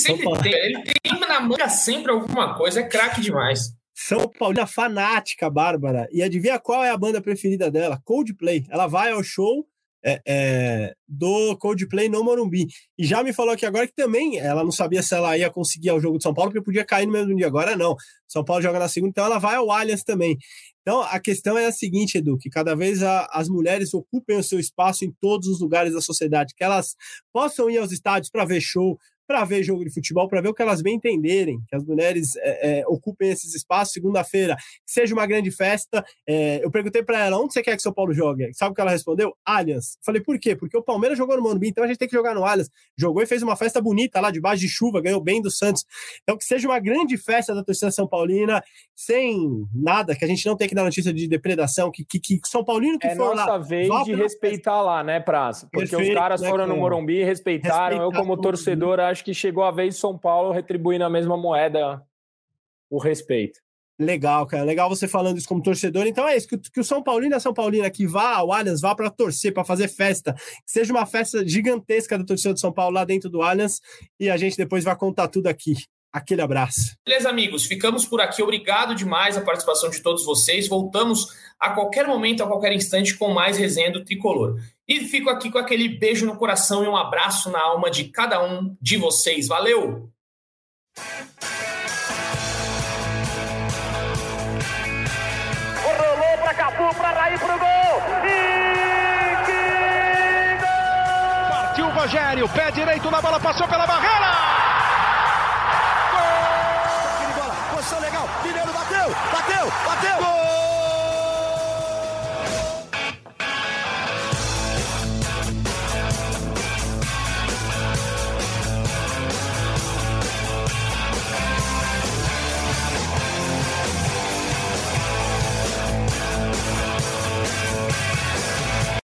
[0.00, 0.42] Sempre Opa.
[0.42, 0.52] tem.
[0.52, 3.72] Ele tem na manga sempre alguma coisa, é craque demais.
[3.94, 6.08] São Paulina fanática, Bárbara.
[6.10, 8.00] E adivinha qual é a banda preferida dela?
[8.04, 8.64] Coldplay.
[8.70, 9.66] Ela vai ao show
[10.02, 12.66] é, é, do Coldplay no Morumbi.
[12.98, 15.90] E já me falou aqui agora que também ela não sabia se ela ia conseguir
[15.92, 17.46] o jogo de São Paulo, porque podia cair no mesmo dia.
[17.46, 17.94] Agora não.
[18.26, 20.38] São Paulo joga na segunda, então ela vai ao Allianz também.
[20.80, 24.42] Então a questão é a seguinte, Edu, que cada vez a- as mulheres ocupem o
[24.42, 26.94] seu espaço em todos os lugares da sociedade, que elas
[27.30, 28.98] possam ir aos estádios para ver show,
[29.30, 32.34] para ver jogo de futebol, para ver o que elas bem entenderem, que as mulheres
[32.38, 33.92] é, é, ocupem esses espaços.
[33.92, 36.04] Segunda-feira, seja uma grande festa.
[36.28, 38.52] É, eu perguntei para ela onde você quer que São Paulo jogue.
[38.54, 39.32] Sabe o que ela respondeu?
[39.44, 39.96] Allianz.
[40.04, 40.56] Falei, por quê?
[40.56, 42.68] Porque o Palmeiras jogou no Morumbi, então a gente tem que jogar no Allianz.
[42.98, 45.84] Jogou e fez uma festa bonita lá debaixo de chuva, ganhou bem do Santos.
[46.24, 48.60] Então que seja uma grande festa da torcida São Paulina,
[49.02, 52.38] sem nada, que a gente não tem que dar notícia de depredação, que, que, que
[52.44, 53.58] São Paulino que É for nossa lá.
[53.58, 55.62] vez vá de pra respeitar lá, né, Praz?
[55.72, 56.76] Porque os Perfeito, caras né, foram no?
[56.76, 58.02] Morumbi e respeitaram.
[58.02, 62.02] Eu, como torcedor, acho que chegou a vez de São Paulo retribuir na mesma moeda
[62.90, 63.58] o respeito.
[63.98, 64.64] Legal, cara.
[64.64, 66.06] Legal você falando isso como torcedor.
[66.06, 68.34] Então é isso, que, o- que o São Paulino e a São Paulina que vá
[68.36, 72.52] ao Allianz, vá para torcer, para fazer festa, que seja uma festa gigantesca da torcida
[72.54, 73.80] de São Paulo lá dentro do Allianz
[74.18, 75.74] e a gente depois vai contar tudo aqui.
[76.12, 76.96] Aquele abraço.
[77.06, 77.66] Beleza, amigos?
[77.66, 78.42] Ficamos por aqui.
[78.42, 80.66] Obrigado demais a participação de todos vocês.
[80.68, 81.28] Voltamos
[81.58, 84.56] a qualquer momento, a qualquer instante, com mais resenha do Tricolor.
[84.88, 88.42] E fico aqui com aquele beijo no coração e um abraço na alma de cada
[88.42, 89.46] um de vocês.
[89.46, 90.10] Valeu!
[95.84, 98.02] Rolou pra Cafu, pra Raí, pro gol.
[98.26, 101.50] E que gol!
[101.50, 104.59] Partiu o Rogério, pé direito na bola, passou pela barreira!